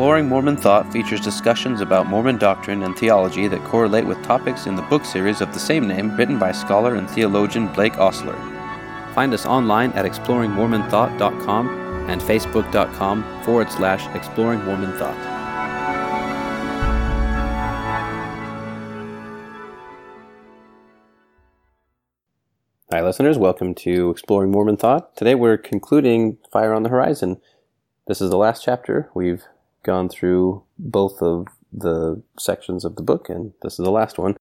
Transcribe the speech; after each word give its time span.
Exploring 0.00 0.30
Mormon 0.30 0.56
Thought 0.56 0.90
features 0.90 1.20
discussions 1.20 1.82
about 1.82 2.06
Mormon 2.06 2.38
doctrine 2.38 2.84
and 2.84 2.96
theology 2.96 3.48
that 3.48 3.62
correlate 3.64 4.06
with 4.06 4.22
topics 4.22 4.66
in 4.66 4.74
the 4.74 4.80
book 4.80 5.04
series 5.04 5.42
of 5.42 5.52
the 5.52 5.58
same 5.58 5.86
name 5.86 6.16
written 6.16 6.38
by 6.38 6.52
scholar 6.52 6.94
and 6.94 7.06
theologian 7.10 7.70
Blake 7.74 7.98
Ostler. 7.98 8.34
Find 9.14 9.34
us 9.34 9.44
online 9.44 9.92
at 9.92 10.06
exploringmormonthought.com 10.06 11.68
and 12.08 12.18
facebook.com 12.18 13.42
forward 13.44 13.70
slash 13.70 14.06
exploring 14.16 14.64
Mormon 14.64 14.96
thought. 14.96 15.14
Hi, 22.90 23.02
listeners. 23.02 23.36
Welcome 23.36 23.74
to 23.74 24.08
Exploring 24.08 24.50
Mormon 24.50 24.78
Thought. 24.78 25.14
Today 25.14 25.34
we're 25.34 25.58
concluding 25.58 26.38
Fire 26.50 26.72
on 26.72 26.84
the 26.84 26.88
Horizon. 26.88 27.38
This 28.06 28.22
is 28.22 28.30
the 28.30 28.38
last 28.38 28.64
chapter. 28.64 29.10
We've 29.12 29.44
gone 29.82 30.08
through 30.08 30.62
both 30.78 31.22
of 31.22 31.46
the 31.72 32.22
sections 32.38 32.84
of 32.84 32.96
the 32.96 33.02
book, 33.02 33.28
and 33.28 33.52
this 33.62 33.78
is 33.78 33.84
the 33.84 33.90
last 33.90 34.18
one. 34.18 34.36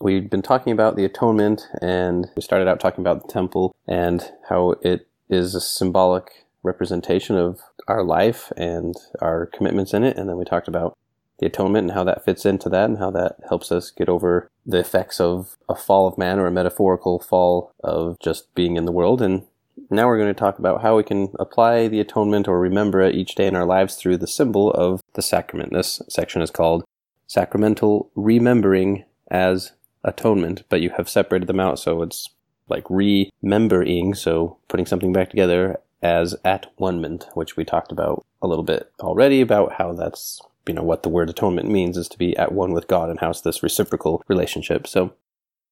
We've 0.00 0.30
been 0.30 0.42
talking 0.42 0.72
about 0.72 0.96
the 0.96 1.04
atonement, 1.04 1.68
and 1.82 2.28
we 2.34 2.42
started 2.42 2.68
out 2.68 2.80
talking 2.80 3.02
about 3.02 3.22
the 3.22 3.32
temple 3.32 3.74
and 3.86 4.30
how 4.48 4.76
it 4.82 5.06
is 5.28 5.54
a 5.54 5.60
symbolic 5.60 6.46
representation 6.62 7.36
of 7.36 7.60
our 7.88 8.02
life 8.02 8.52
and 8.56 8.94
our 9.20 9.46
commitments 9.46 9.94
in 9.94 10.04
it. 10.04 10.16
And 10.16 10.28
then 10.28 10.36
we 10.36 10.44
talked 10.44 10.68
about 10.68 10.96
the 11.38 11.46
atonement 11.46 11.84
and 11.84 11.92
how 11.92 12.04
that 12.04 12.24
fits 12.24 12.44
into 12.44 12.68
that 12.68 12.84
and 12.84 12.98
how 12.98 13.10
that 13.10 13.36
helps 13.48 13.72
us 13.72 13.90
get 13.90 14.08
over 14.08 14.50
the 14.66 14.78
effects 14.78 15.20
of 15.20 15.56
a 15.68 15.74
fall 15.74 16.06
of 16.06 16.18
man 16.18 16.38
or 16.38 16.46
a 16.46 16.50
metaphorical 16.50 17.18
fall 17.18 17.72
of 17.82 18.18
just 18.20 18.54
being 18.54 18.76
in 18.76 18.84
the 18.84 18.92
world. 18.92 19.22
And 19.22 19.46
now 19.90 20.06
we're 20.06 20.18
going 20.18 20.32
to 20.32 20.38
talk 20.38 20.58
about 20.58 20.82
how 20.82 20.96
we 20.96 21.02
can 21.02 21.32
apply 21.38 21.88
the 21.88 22.00
atonement 22.00 22.46
or 22.46 22.60
remember 22.60 23.00
it 23.00 23.14
each 23.14 23.34
day 23.34 23.46
in 23.46 23.56
our 23.56 23.66
lives 23.66 23.96
through 23.96 24.18
the 24.18 24.26
symbol 24.26 24.70
of 24.72 25.02
the 25.14 25.22
sacrament. 25.22 25.72
This 25.72 26.00
section 26.08 26.42
is 26.42 26.50
called 26.50 26.84
Sacramental 27.26 28.10
Remembering 28.14 29.04
as 29.30 29.72
Atonement, 30.04 30.64
but 30.68 30.80
you 30.80 30.90
have 30.96 31.08
separated 31.08 31.46
them 31.46 31.60
out 31.60 31.78
so 31.78 32.02
it's 32.02 32.28
like 32.68 32.84
remembering, 32.88 34.14
so 34.14 34.58
putting 34.68 34.86
something 34.86 35.12
back 35.12 35.30
together 35.30 35.80
as 36.02 36.34
at 36.44 36.72
one 36.76 37.18
which 37.34 37.56
we 37.56 37.64
talked 37.64 37.92
about 37.92 38.24
a 38.40 38.46
little 38.46 38.64
bit 38.64 38.90
already 39.00 39.40
about 39.40 39.74
how 39.74 39.92
that's 39.92 40.40
you 40.66 40.74
know 40.74 40.82
what 40.82 41.02
the 41.02 41.08
word 41.08 41.28
atonement 41.28 41.68
means 41.68 41.96
is 41.96 42.08
to 42.08 42.18
be 42.18 42.36
at 42.36 42.52
one 42.52 42.72
with 42.72 42.86
God 42.86 43.10
and 43.10 43.20
how 43.20 43.30
it's 43.30 43.40
this 43.40 43.62
reciprocal 43.62 44.22
relationship. 44.28 44.86
So 44.86 45.12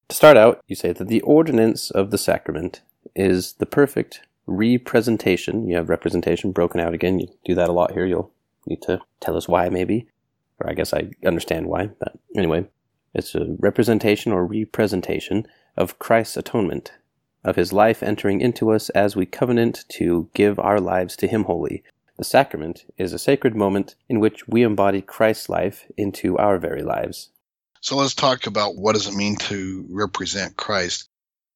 to 0.08 0.16
start 0.16 0.36
out, 0.36 0.60
you 0.66 0.74
say 0.74 0.92
that 0.92 1.08
the 1.08 1.20
ordinance 1.20 1.90
of 1.90 2.10
the 2.10 2.18
sacrament 2.18 2.80
is 3.14 3.54
the 3.54 3.66
perfect 3.66 4.20
representation. 4.46 5.68
You 5.68 5.76
have 5.76 5.88
representation 5.88 6.52
broken 6.52 6.80
out 6.80 6.94
again. 6.94 7.18
You 7.18 7.28
do 7.44 7.54
that 7.54 7.68
a 7.68 7.72
lot 7.72 7.92
here. 7.92 8.06
You'll 8.06 8.32
need 8.66 8.82
to 8.82 9.00
tell 9.20 9.36
us 9.36 9.48
why, 9.48 9.68
maybe. 9.68 10.08
Or 10.60 10.70
I 10.70 10.74
guess 10.74 10.92
I 10.92 11.10
understand 11.24 11.66
why. 11.66 11.90
But 11.98 12.12
anyway, 12.36 12.66
it's 13.14 13.34
a 13.34 13.56
representation 13.58 14.32
or 14.32 14.44
representation 14.44 15.46
of 15.76 15.98
Christ's 15.98 16.36
atonement, 16.36 16.92
of 17.44 17.56
his 17.56 17.72
life 17.72 18.02
entering 18.02 18.40
into 18.40 18.70
us 18.70 18.88
as 18.90 19.14
we 19.14 19.26
covenant 19.26 19.84
to 19.90 20.28
give 20.34 20.58
our 20.58 20.80
lives 20.80 21.16
to 21.16 21.28
him 21.28 21.44
wholly. 21.44 21.84
The 22.16 22.24
sacrament 22.24 22.84
is 22.96 23.12
a 23.12 23.18
sacred 23.18 23.54
moment 23.54 23.94
in 24.08 24.18
which 24.18 24.48
we 24.48 24.62
embody 24.62 25.00
Christ's 25.00 25.48
life 25.48 25.86
into 25.96 26.36
our 26.36 26.58
very 26.58 26.82
lives. 26.82 27.30
So 27.80 27.96
let's 27.96 28.14
talk 28.14 28.46
about 28.46 28.76
what 28.76 28.94
does 28.94 29.06
it 29.06 29.14
mean 29.14 29.36
to 29.36 29.86
represent 29.88 30.56
Christ 30.56 31.08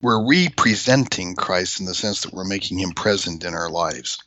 we're 0.02 0.28
representing 0.28 1.36
Christ 1.36 1.78
in 1.78 1.86
the 1.86 1.94
sense 1.94 2.22
that 2.22 2.34
we're 2.34 2.44
making 2.44 2.78
him 2.78 2.90
present 2.90 3.44
in 3.44 3.54
our 3.54 3.70
lives. 3.70 4.18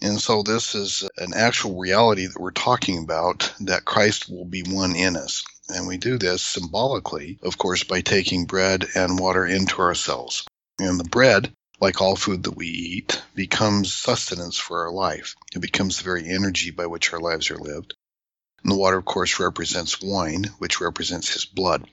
And 0.00 0.20
so 0.20 0.42
this 0.42 0.74
is 0.74 1.06
an 1.18 1.32
actual 1.34 1.78
reality 1.78 2.26
that 2.26 2.40
we're 2.40 2.52
talking 2.52 3.02
about 3.02 3.52
that 3.60 3.84
Christ 3.84 4.30
will 4.30 4.46
be 4.46 4.62
one 4.62 4.94
in 4.94 5.16
us. 5.16 5.44
And 5.68 5.86
we 5.86 5.98
do 5.98 6.16
this 6.16 6.42
symbolically, 6.42 7.38
of 7.42 7.58
course, 7.58 7.84
by 7.84 8.00
taking 8.00 8.46
bread 8.46 8.86
and 8.94 9.18
water 9.18 9.44
into 9.44 9.80
ourselves. 9.80 10.46
And 10.78 10.98
the 10.98 11.04
bread, 11.04 11.52
like 11.80 12.00
all 12.00 12.16
food 12.16 12.44
that 12.44 12.56
we 12.56 12.68
eat, 12.68 13.20
becomes 13.34 13.92
sustenance 13.92 14.56
for 14.56 14.86
our 14.86 14.92
life. 14.92 15.34
It 15.54 15.60
becomes 15.60 15.98
the 15.98 16.04
very 16.04 16.28
energy 16.28 16.70
by 16.70 16.86
which 16.86 17.12
our 17.12 17.20
lives 17.20 17.50
are 17.50 17.58
lived. 17.58 17.94
And 18.62 18.72
the 18.72 18.76
water, 18.76 18.98
of 18.98 19.04
course, 19.04 19.40
represents 19.40 20.00
wine, 20.00 20.44
which 20.58 20.80
represents 20.80 21.32
his 21.32 21.44
blood. 21.44 21.86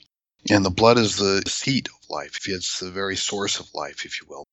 And 0.50 0.64
the 0.64 0.70
blood 0.70 0.98
is 0.98 1.18
the 1.18 1.44
seat 1.48 1.88
of 1.90 2.10
life. 2.10 2.48
It's 2.48 2.80
the 2.80 2.92
very 2.92 3.16
source 3.16 3.60
of 3.60 3.74
life, 3.74 4.06
if 4.06 4.22
you 4.22 4.28
will. 4.30 4.46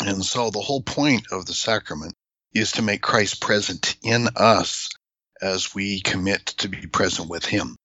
And 0.00 0.24
so 0.24 0.50
the 0.50 0.60
whole 0.60 0.82
point 0.82 1.26
of 1.30 1.46
the 1.46 1.54
sacrament 1.54 2.14
is 2.54 2.72
to 2.72 2.82
make 2.82 3.02
Christ 3.02 3.40
present 3.40 3.96
in 4.02 4.28
us 4.36 4.88
as 5.40 5.74
we 5.74 6.00
commit 6.00 6.46
to 6.46 6.68
be 6.68 6.86
present 6.86 7.28
with 7.28 7.44
him. 7.44 7.76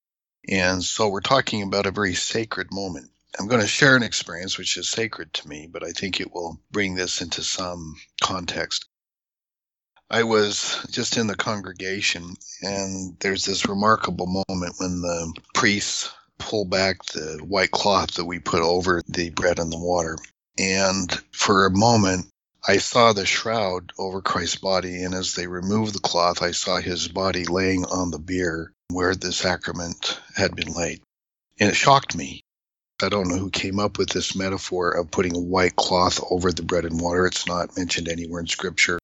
And 0.49 0.83
so 0.83 1.09
we're 1.09 1.21
talking 1.21 1.63
about 1.63 1.85
a 1.85 1.91
very 1.91 2.13
sacred 2.13 2.67
moment. 2.71 3.11
I'm 3.39 3.47
going 3.47 3.61
to 3.61 3.67
share 3.67 3.95
an 3.95 4.03
experience 4.03 4.57
which 4.57 4.77
is 4.77 4.89
sacred 4.89 5.33
to 5.33 5.47
me, 5.47 5.67
but 5.71 5.83
I 5.83 5.91
think 5.91 6.19
it 6.19 6.33
will 6.33 6.59
bring 6.71 6.95
this 6.95 7.21
into 7.21 7.43
some 7.43 7.95
context. 8.21 8.85
I 10.09 10.23
was 10.23 10.85
just 10.89 11.17
in 11.17 11.27
the 11.27 11.35
congregation, 11.35 12.35
and 12.61 13.17
there's 13.19 13.45
this 13.45 13.67
remarkable 13.67 14.43
moment 14.47 14.75
when 14.77 15.01
the 15.01 15.33
priests 15.53 16.11
pull 16.37 16.65
back 16.65 17.03
the 17.05 17.39
white 17.43 17.71
cloth 17.71 18.15
that 18.15 18.25
we 18.25 18.39
put 18.39 18.61
over 18.61 19.01
the 19.07 19.29
bread 19.29 19.59
and 19.59 19.71
the 19.71 19.79
water. 19.79 20.17
And 20.57 21.11
for 21.31 21.65
a 21.65 21.71
moment, 21.71 22.27
I 22.67 22.77
saw 22.77 23.13
the 23.13 23.25
shroud 23.25 23.93
over 23.97 24.21
Christ's 24.21 24.57
body, 24.57 25.03
and 25.03 25.13
as 25.13 25.35
they 25.35 25.47
removed 25.47 25.93
the 25.93 25.99
cloth, 25.99 26.41
I 26.41 26.51
saw 26.51 26.77
his 26.77 27.07
body 27.07 27.45
laying 27.45 27.85
on 27.85 28.11
the 28.11 28.19
bier 28.19 28.73
where 28.89 29.15
the 29.15 29.31
sacrament 29.31 30.19
had 30.35 30.55
been 30.55 30.73
laid. 30.73 31.01
And 31.59 31.69
it 31.69 31.75
shocked 31.75 32.15
me. 32.15 32.43
I 33.01 33.09
don't 33.09 33.27
know 33.27 33.37
who 33.37 33.51
came 33.51 33.79
up 33.79 33.97
with 33.97 34.09
this 34.09 34.35
metaphor 34.35 34.91
of 34.91 35.11
putting 35.11 35.35
a 35.35 35.39
white 35.39 35.75
cloth 35.75 36.19
over 36.31 36.51
the 36.51 36.63
bread 36.63 36.85
and 36.85 36.99
water. 36.99 37.27
It's 37.27 37.47
not 37.47 37.77
mentioned 37.77 38.07
anywhere 38.07 38.41
in 38.41 38.47
Scripture. 38.47 38.99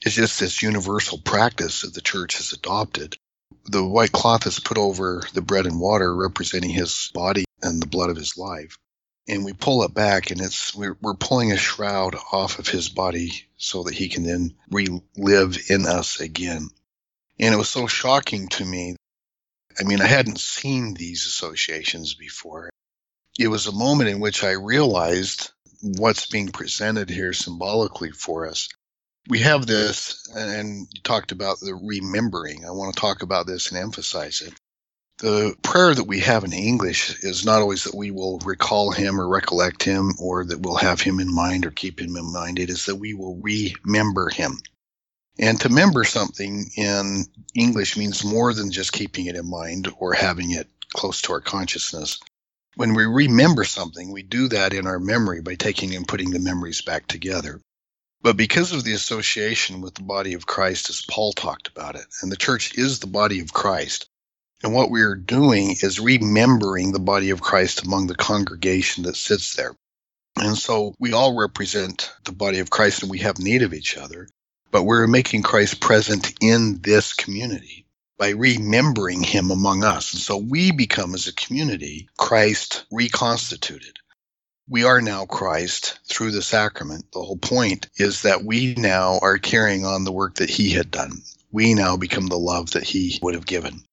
It's 0.00 0.16
just 0.16 0.40
this 0.40 0.62
universal 0.62 1.18
practice 1.18 1.82
that 1.82 1.94
the 1.94 2.00
church 2.00 2.36
has 2.36 2.52
adopted 2.52 3.16
the 3.64 3.84
white 3.84 4.12
cloth 4.12 4.46
is 4.46 4.60
put 4.60 4.78
over 4.78 5.22
the 5.32 5.42
bread 5.42 5.66
and 5.66 5.80
water 5.80 6.14
representing 6.14 6.70
his 6.70 7.10
body 7.14 7.44
and 7.62 7.80
the 7.80 7.86
blood 7.86 8.10
of 8.10 8.16
his 8.16 8.36
life. 8.36 8.78
And 9.26 9.44
we 9.44 9.52
pull 9.52 9.82
it 9.84 9.94
back 9.94 10.30
and 10.30 10.40
it's 10.40 10.74
we're, 10.74 10.98
we're 11.00 11.14
pulling 11.14 11.52
a 11.52 11.56
shroud 11.56 12.14
off 12.32 12.58
of 12.58 12.68
his 12.68 12.88
body 12.88 13.46
so 13.56 13.84
that 13.84 13.94
he 13.94 14.08
can 14.08 14.22
then 14.22 14.54
relive 14.70 15.70
in 15.70 15.86
us 15.86 16.20
again. 16.20 16.68
And 17.40 17.54
it 17.54 17.58
was 17.58 17.68
so 17.68 17.86
shocking 17.86 18.48
to 18.48 18.64
me. 18.64 18.96
I 19.80 19.84
mean, 19.84 20.00
I 20.00 20.06
hadn't 20.06 20.38
seen 20.38 20.94
these 20.94 21.26
associations 21.26 22.14
before. 22.14 22.70
It 23.38 23.48
was 23.48 23.66
a 23.66 23.72
moment 23.72 24.10
in 24.10 24.20
which 24.20 24.44
I 24.44 24.52
realized 24.52 25.50
what's 25.80 26.26
being 26.26 26.48
presented 26.48 27.10
here 27.10 27.32
symbolically 27.32 28.10
for 28.10 28.46
us 28.46 28.68
we 29.28 29.40
have 29.40 29.66
this, 29.66 30.28
and 30.34 30.86
you 30.92 31.00
talked 31.02 31.32
about 31.32 31.60
the 31.60 31.74
remembering. 31.74 32.64
I 32.64 32.70
want 32.70 32.94
to 32.94 33.00
talk 33.00 33.22
about 33.22 33.46
this 33.46 33.70
and 33.70 33.78
emphasize 33.80 34.42
it. 34.42 34.54
The 35.18 35.54
prayer 35.62 35.94
that 35.94 36.06
we 36.06 36.20
have 36.20 36.44
in 36.44 36.52
English 36.52 37.22
is 37.22 37.44
not 37.44 37.60
always 37.60 37.84
that 37.84 37.94
we 37.94 38.10
will 38.10 38.38
recall 38.40 38.90
him 38.90 39.20
or 39.20 39.28
recollect 39.28 39.82
him 39.82 40.12
or 40.20 40.44
that 40.44 40.60
we'll 40.60 40.74
have 40.74 41.00
him 41.00 41.20
in 41.20 41.32
mind 41.32 41.64
or 41.64 41.70
keep 41.70 42.00
him 42.00 42.16
in 42.16 42.32
mind. 42.32 42.58
It 42.58 42.68
is 42.68 42.86
that 42.86 42.96
we 42.96 43.14
will 43.14 43.36
remember 43.36 44.28
him. 44.28 44.58
And 45.38 45.60
to 45.60 45.68
remember 45.68 46.04
something 46.04 46.66
in 46.76 47.24
English 47.54 47.96
means 47.96 48.24
more 48.24 48.52
than 48.52 48.70
just 48.70 48.92
keeping 48.92 49.26
it 49.26 49.36
in 49.36 49.48
mind 49.48 49.88
or 49.98 50.14
having 50.14 50.50
it 50.50 50.68
close 50.92 51.22
to 51.22 51.32
our 51.32 51.40
consciousness. 51.40 52.20
When 52.76 52.94
we 52.94 53.04
remember 53.04 53.64
something, 53.64 54.12
we 54.12 54.22
do 54.22 54.48
that 54.48 54.74
in 54.74 54.86
our 54.86 54.98
memory 54.98 55.40
by 55.40 55.54
taking 55.54 55.94
and 55.94 56.06
putting 56.06 56.30
the 56.30 56.40
memories 56.40 56.82
back 56.82 57.06
together. 57.06 57.60
But 58.24 58.38
because 58.38 58.72
of 58.72 58.84
the 58.84 58.94
association 58.94 59.82
with 59.82 59.96
the 59.96 60.02
body 60.02 60.32
of 60.32 60.46
Christ, 60.46 60.88
as 60.88 61.02
Paul 61.02 61.34
talked 61.34 61.68
about 61.68 61.94
it, 61.94 62.06
and 62.22 62.32
the 62.32 62.38
church 62.38 62.74
is 62.74 62.98
the 62.98 63.06
body 63.06 63.40
of 63.40 63.52
Christ, 63.52 64.08
and 64.62 64.72
what 64.72 64.90
we 64.90 65.02
are 65.02 65.14
doing 65.14 65.76
is 65.82 66.00
remembering 66.00 66.92
the 66.92 66.98
body 66.98 67.28
of 67.28 67.42
Christ 67.42 67.84
among 67.84 68.06
the 68.06 68.14
congregation 68.14 69.04
that 69.04 69.16
sits 69.16 69.56
there. 69.56 69.76
And 70.36 70.56
so 70.56 70.94
we 70.98 71.12
all 71.12 71.36
represent 71.38 72.14
the 72.24 72.32
body 72.32 72.60
of 72.60 72.70
Christ 72.70 73.02
and 73.02 73.10
we 73.10 73.18
have 73.18 73.38
need 73.38 73.60
of 73.60 73.74
each 73.74 73.98
other, 73.98 74.26
but 74.70 74.84
we're 74.84 75.06
making 75.06 75.42
Christ 75.42 75.80
present 75.80 76.32
in 76.40 76.80
this 76.80 77.12
community 77.12 77.84
by 78.16 78.30
remembering 78.30 79.22
him 79.22 79.50
among 79.50 79.84
us. 79.84 80.14
And 80.14 80.22
so 80.22 80.38
we 80.38 80.72
become, 80.72 81.14
as 81.14 81.26
a 81.26 81.34
community, 81.34 82.08
Christ 82.16 82.86
reconstituted 82.90 83.98
we 84.68 84.84
are 84.84 85.00
now 85.00 85.26
Christ 85.26 85.98
through 86.06 86.30
the 86.30 86.42
sacrament. 86.42 87.12
The 87.12 87.22
whole 87.22 87.36
point 87.36 87.88
is 87.96 88.22
that 88.22 88.44
we 88.44 88.74
now 88.74 89.18
are 89.20 89.38
carrying 89.38 89.84
on 89.84 90.04
the 90.04 90.12
work 90.12 90.36
that 90.36 90.48
he 90.48 90.70
had 90.70 90.90
done. 90.90 91.22
We 91.52 91.74
now 91.74 91.96
become 91.96 92.26
the 92.26 92.38
love 92.38 92.70
that 92.72 92.84
he 92.84 93.18
would 93.22 93.34
have 93.34 93.46
given. 93.46 93.84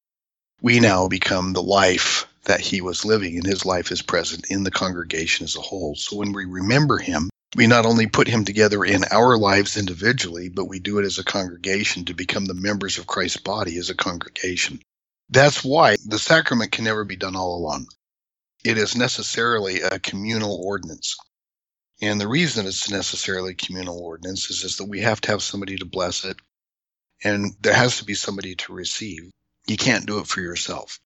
We 0.62 0.80
now 0.80 1.08
become 1.08 1.54
the 1.54 1.62
life 1.62 2.28
that 2.46 2.62
he 2.62 2.82
was 2.82 3.06
living, 3.06 3.36
and 3.36 3.46
his 3.46 3.66
life 3.66 3.92
is 3.92 4.02
present 4.02 4.46
in 4.50 4.64
the 4.64 4.72
congregation 4.72 5.44
as 5.44 5.56
a 5.56 5.62
whole. 5.62 5.96
So 5.96 6.16
when 6.16 6.32
we 6.32 6.46
remember 6.46 6.98
him, 6.98 7.30
we 7.56 7.68
not 7.68 7.86
only 7.86 8.08
put 8.08 8.28
him 8.28 8.46
together 8.46 8.86
in 8.86 9.04
our 9.12 9.38
lives 9.38 9.76
individually, 9.76 10.50
but 10.50 10.66
we 10.66 10.80
do 10.80 11.00
it 11.00 11.06
as 11.06 11.20
a 11.20 11.24
congregation 11.24 12.06
to 12.06 12.14
become 12.14 12.46
the 12.46 12.54
members 12.54 12.98
of 12.98 13.08
Christ's 13.08 13.38
body 13.38 13.78
as 13.78 13.90
a 13.90 13.96
congregation. 13.96 14.80
That's 15.30 15.64
why 15.64 15.98
the 16.06 16.20
sacrament 16.20 16.72
can 16.72 16.86
never 16.86 17.04
be 17.04 17.18
done 17.18 17.36
all 17.36 17.58
alone. 17.58 17.88
It 18.64 18.78
is 18.78 18.96
necessarily 18.96 19.82
a 19.82 20.00
communal 20.00 20.56
ordinance. 20.64 21.18
And 22.02 22.20
the 22.20 22.28
reason 22.28 22.66
it's 22.66 22.90
necessarily 22.90 23.54
communal 23.54 24.00
ordinance 24.00 24.50
is, 24.50 24.64
is 24.64 24.78
that 24.78 24.90
we 24.90 25.02
have 25.02 25.22
to 25.22 25.32
have 25.32 25.44
somebody 25.44 25.78
to 25.78 25.86
bless 25.86 26.26
it, 26.26 26.38
and 27.24 27.54
there 27.62 27.74
has 27.74 27.98
to 27.98 28.06
be 28.06 28.16
somebody 28.16 28.56
to 28.56 28.74
receive. 28.74 29.32
You 29.68 29.78
can't 29.78 30.08
do 30.08 30.20
it 30.20 30.28
for 30.28 30.42
yourself. 30.42 31.00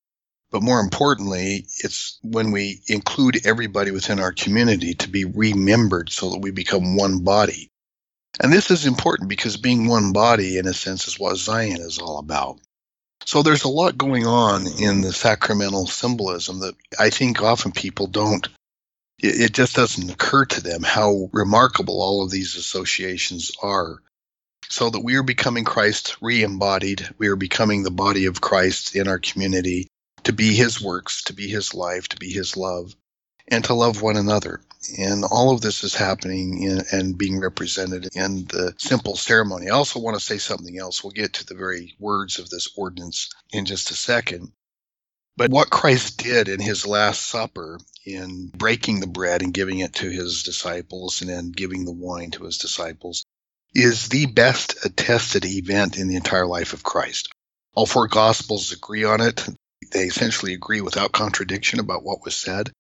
But 0.52 0.64
more 0.64 0.80
importantly, 0.80 1.68
it's 1.84 2.20
when 2.24 2.52
we 2.52 2.82
include 2.88 3.46
everybody 3.46 3.92
within 3.92 4.20
our 4.20 4.32
community 4.32 4.94
to 4.96 5.10
be 5.10 5.26
remembered 5.26 6.10
so 6.12 6.30
that 6.32 6.40
we 6.40 6.52
become 6.52 6.96
one 6.96 7.24
body. 7.24 7.72
And 8.42 8.54
this 8.54 8.72
is 8.72 8.86
important 8.86 9.30
because 9.30 9.58
being 9.58 9.88
one 9.88 10.14
body, 10.14 10.58
in 10.58 10.68
a 10.68 10.74
sense, 10.74 11.08
is 11.08 11.20
what 11.20 11.38
Zion 11.38 11.82
is 11.82 12.00
all 12.00 12.20
about. 12.20 12.60
So 13.26 13.42
there's 13.42 13.64
a 13.64 13.70
lot 13.70 13.98
going 13.98 14.28
on 14.28 14.68
in 14.68 15.02
the 15.02 15.12
sacramental 15.12 15.88
symbolism 15.88 16.60
that 16.60 16.76
I 17.00 17.10
think 17.10 17.42
often 17.42 17.72
people 17.72 18.06
don't, 18.06 18.48
it, 19.18 19.52
just 19.52 19.76
doesn't 19.76 20.12
occur 20.12 20.46
to 20.46 20.62
them 20.62 20.84
how 20.84 21.30
remarkable 21.34 22.02
all 22.02 22.24
of 22.24 22.30
these 22.30 22.56
associations 22.56 23.52
are. 23.62 23.98
So 24.70 24.90
that 24.90 25.02
we 25.02 25.16
are 25.16 25.24
becoming 25.24 25.64
Christ 25.64 26.18
re 26.22 26.44
embodied, 26.44 27.08
we 27.18 27.28
are 27.28 27.36
becoming 27.36 27.84
the 27.84 27.92
body 27.92 28.26
of 28.26 28.42
Christ 28.42 28.96
in 28.96 29.08
our 29.08 29.20
community 29.20 29.88
to 30.24 30.34
be 30.34 30.56
his 30.56 30.82
works, 30.82 31.24
to 31.24 31.34
be 31.34 31.48
his 31.48 31.74
life, 31.74 32.08
to 32.10 32.18
be 32.18 32.30
his 32.30 32.58
love, 32.58 32.96
and 33.48 33.64
to 33.66 33.74
love 33.74 34.02
one 34.02 34.18
another. 34.18 34.62
And 35.00 35.24
all 35.24 35.52
of 35.52 35.62
this 35.62 35.84
is 35.84 35.96
happening 35.96 36.62
in, 36.62 36.82
and 36.92 37.18
being 37.18 37.40
represented 37.40 38.10
in 38.16 38.46
the 38.46 38.74
simple 38.78 39.16
ceremony. 39.16 39.68
I 39.68 39.74
also 39.74 40.00
want 40.00 40.16
to 40.18 40.24
say 40.24 40.38
something 40.38 40.78
else. 40.78 41.04
We'll 41.04 41.12
get 41.12 41.34
to 41.34 41.46
the 41.46 41.56
very 41.56 41.96
words 42.00 42.40
of 42.40 42.50
this 42.50 42.70
ordinance 42.78 43.30
in 43.52 43.66
just 43.66 43.92
a 43.92 43.96
second. 43.96 44.52
But 45.38 45.52
what 45.52 45.70
Christ 45.70 46.18
did 46.18 46.48
in 46.48 46.62
his 46.62 46.88
Last 46.88 47.26
Supper, 47.26 47.80
in 48.06 48.52
breaking 48.56 49.00
the 49.00 49.08
bread 49.08 49.42
and 49.42 49.54
giving 49.54 49.80
it 49.80 49.94
to 49.96 50.10
his 50.10 50.44
disciples 50.44 51.22
and 51.22 51.30
then 51.30 51.52
giving 51.52 51.84
the 51.84 51.92
wine 51.92 52.32
to 52.32 52.46
his 52.46 52.58
disciples, 52.58 53.26
is 53.74 54.08
the 54.08 54.28
best 54.28 54.86
attested 54.86 55.44
event 55.44 55.98
in 55.98 56.08
the 56.08 56.16
entire 56.16 56.48
life 56.48 56.72
of 56.72 56.84
Christ. 56.84 57.34
All 57.74 57.86
four 57.86 58.08
Gospels 58.08 58.72
agree 58.72 59.04
on 59.04 59.20
it. 59.20 59.46
They 59.92 60.04
essentially 60.04 60.54
agree 60.54 60.80
without 60.80 61.12
contradiction 61.12 61.80
about 61.80 62.04
what 62.04 62.24
was 62.24 62.38
said, 62.38 62.72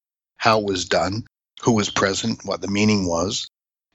how 0.46 0.60
it 0.60 0.66
was 0.66 0.86
done, 0.86 1.26
who 1.64 1.72
was 1.72 1.90
present, 1.90 2.46
what 2.46 2.62
the 2.62 2.68
meaning 2.68 3.08
was. 3.08 3.50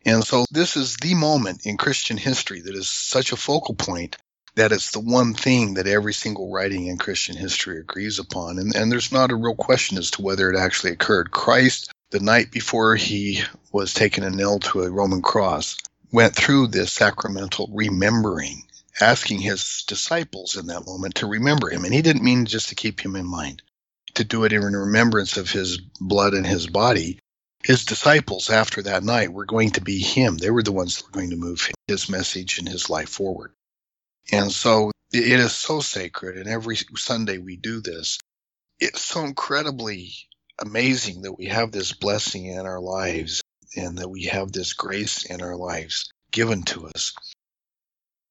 And 0.05 0.25
so 0.25 0.47
this 0.50 0.76
is 0.76 0.97
the 0.97 1.14
moment 1.14 1.64
in 1.64 1.76
Christian 1.76 2.17
history 2.17 2.61
that 2.61 2.75
is 2.75 2.88
such 2.88 3.31
a 3.31 3.37
focal 3.37 3.76
point 3.76 4.17
that 4.56 4.73
it's 4.73 4.91
the 4.91 4.99
one 4.99 5.32
thing 5.32 5.75
that 5.75 5.87
every 5.87 6.12
single 6.12 6.52
writing 6.52 6.88
in 6.88 6.99
Christian 6.99 7.37
history 7.37 7.79
agrees 7.79 8.19
upon. 8.19 8.58
And, 8.58 8.75
and 8.75 8.91
there's 8.91 9.12
not 9.12 9.31
a 9.31 9.37
real 9.37 9.55
question 9.55 9.97
as 9.97 10.11
to 10.12 10.23
whether 10.23 10.50
it 10.50 10.58
actually 10.58 10.91
occurred. 10.91 11.31
Christ, 11.31 11.93
the 12.11 12.19
night 12.19 12.50
before 12.50 12.96
he 12.96 13.44
was 13.70 13.94
taken 13.94 14.25
and 14.25 14.37
nailed 14.37 14.64
to 14.64 14.82
a 14.82 14.91
Roman 14.91 15.23
cross, 15.23 15.76
went 16.11 16.35
through 16.35 16.67
this 16.67 16.91
sacramental 16.91 17.70
remembering, 17.73 18.64
asking 19.00 19.38
his 19.38 19.85
disciples 19.87 20.56
in 20.56 20.67
that 20.67 20.85
moment 20.85 21.14
to 21.17 21.29
remember 21.29 21.70
him. 21.70 21.85
And 21.85 21.94
he 21.94 22.03
didn't 22.03 22.25
mean 22.25 22.46
just 22.46 22.70
to 22.70 22.75
keep 22.75 23.00
him 23.00 23.14
in 23.14 23.25
mind, 23.25 23.62
to 24.20 24.25
do 24.25 24.44
it 24.44 24.52
in 24.52 24.62
remembrance 24.62 25.38
of 25.38 25.50
his 25.50 25.78
blood 25.99 26.34
and 26.34 26.46
his 26.46 26.67
body, 26.67 27.19
his 27.64 27.87
disciples 27.87 28.50
after 28.50 28.82
that 28.82 29.02
night 29.02 29.32
were 29.32 29.46
going 29.46 29.70
to 29.70 29.81
be 29.81 29.99
him. 29.99 30.37
They 30.37 30.50
were 30.50 30.62
the 30.62 30.72
ones 30.72 30.96
that 30.96 31.06
were 31.06 31.19
going 31.19 31.31
to 31.31 31.37
move 31.37 31.70
his 31.88 32.08
message 32.08 32.58
and 32.58 32.69
his 32.69 32.90
life 32.90 33.08
forward. 33.08 33.52
And 34.31 34.52
so 34.52 34.93
it 35.12 35.40
is 35.40 35.52
so 35.52 35.81
sacred. 35.81 36.37
And 36.37 36.49
every 36.49 36.76
Sunday 36.96 37.38
we 37.38 37.56
do 37.56 37.81
this. 37.81 38.19
It's 38.78 39.02
so 39.02 39.25
incredibly 39.25 40.12
amazing 40.58 41.22
that 41.22 41.38
we 41.38 41.46
have 41.46 41.72
this 41.72 41.93
blessing 41.93 42.46
in 42.46 42.67
our 42.67 42.81
lives 42.81 43.43
and 43.75 43.99
that 43.99 44.08
we 44.08 44.25
have 44.25 44.52
this 44.52 44.75
grace 44.75 45.25
in 45.25 45.40
our 45.40 45.56
lives 45.56 46.11
given 46.31 46.62
to 46.64 46.88
us. 46.88 47.14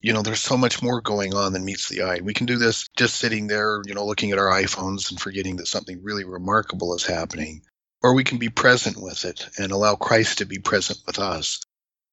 You 0.02 0.14
know, 0.14 0.22
there's 0.22 0.42
so 0.42 0.58
much 0.58 0.82
more 0.82 1.02
going 1.02 1.34
on 1.34 1.54
than 1.54 1.66
meets 1.66 1.90
the 1.90 2.04
eye. 2.04 2.20
We 2.24 2.34
can 2.34 2.46
do 2.46 2.58
this 2.58 2.88
just 2.96 3.16
sitting 3.16 3.48
there, 3.48 3.82
you 3.86 3.94
know, 3.94 4.06
looking 4.06 4.32
at 4.32 4.38
our 4.38 4.50
iPhones 4.50 5.12
and 5.12 5.20
forgetting 5.20 5.58
that 5.58 5.68
something 5.68 6.02
really 6.02 6.24
remarkable 6.24 6.96
is 6.96 7.06
happening 7.06 7.64
or 8.02 8.14
we 8.14 8.24
can 8.24 8.38
be 8.38 8.50
present 8.50 8.98
with 9.02 9.26
it 9.26 9.48
and 9.58 9.72
allow 9.72 9.96
Christ 9.96 10.38
to 10.38 10.46
be 10.46 10.60
present 10.60 11.00
with 11.06 11.20
us. 11.20 11.62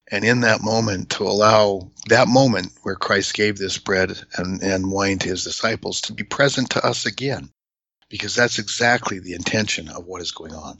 And 0.09 0.23
in 0.23 0.41
that 0.41 0.61
moment, 0.61 1.11
to 1.11 1.23
allow 1.23 1.91
that 2.07 2.27
moment 2.27 2.71
where 2.83 2.95
Christ 2.95 3.33
gave 3.33 3.57
this 3.57 3.77
bread 3.77 4.17
and, 4.37 4.61
and 4.61 4.91
wine 4.91 5.19
to 5.19 5.29
his 5.29 5.43
disciples 5.43 6.01
to 6.01 6.13
be 6.13 6.23
present 6.23 6.71
to 6.71 6.85
us 6.85 7.05
again, 7.05 7.49
because 8.09 8.33
that's 8.33 8.59
exactly 8.59 9.19
the 9.19 9.33
intention 9.33 9.89
of 9.89 10.05
what 10.05 10.21
is 10.21 10.31
going 10.31 10.53
on. 10.53 10.79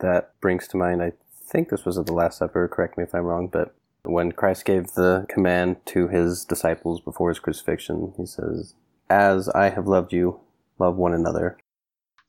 That 0.00 0.32
brings 0.40 0.66
to 0.68 0.76
mind, 0.76 1.02
I 1.02 1.12
think 1.48 1.68
this 1.68 1.84
was 1.84 1.96
at 1.96 2.06
the 2.06 2.12
Last 2.12 2.38
Supper, 2.38 2.66
correct 2.66 2.98
me 2.98 3.04
if 3.04 3.14
I'm 3.14 3.22
wrong, 3.22 3.48
but 3.48 3.74
when 4.10 4.32
Christ 4.32 4.64
gave 4.64 4.92
the 4.92 5.26
command 5.28 5.76
to 5.86 6.08
his 6.08 6.44
disciples 6.44 7.00
before 7.00 7.30
his 7.30 7.38
crucifixion, 7.38 8.14
he 8.16 8.26
says, 8.26 8.74
As 9.08 9.48
I 9.48 9.70
have 9.70 9.86
loved 9.86 10.12
you, 10.12 10.40
love 10.78 10.96
one 10.96 11.14
another. 11.14 11.58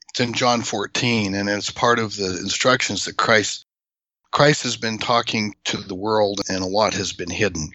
It's 0.09 0.19
in 0.19 0.33
John 0.33 0.61
14, 0.61 1.35
and 1.35 1.49
it's 1.49 1.71
part 1.71 1.99
of 1.99 2.15
the 2.15 2.37
instructions 2.41 3.05
that 3.05 3.17
Christ 3.17 3.65
Christ 4.31 4.63
has 4.63 4.77
been 4.77 4.97
talking 4.97 5.55
to 5.65 5.77
the 5.77 5.95
world, 5.95 6.41
and 6.49 6.63
a 6.63 6.67
lot 6.67 6.93
has 6.93 7.13
been 7.13 7.29
hidden. 7.29 7.71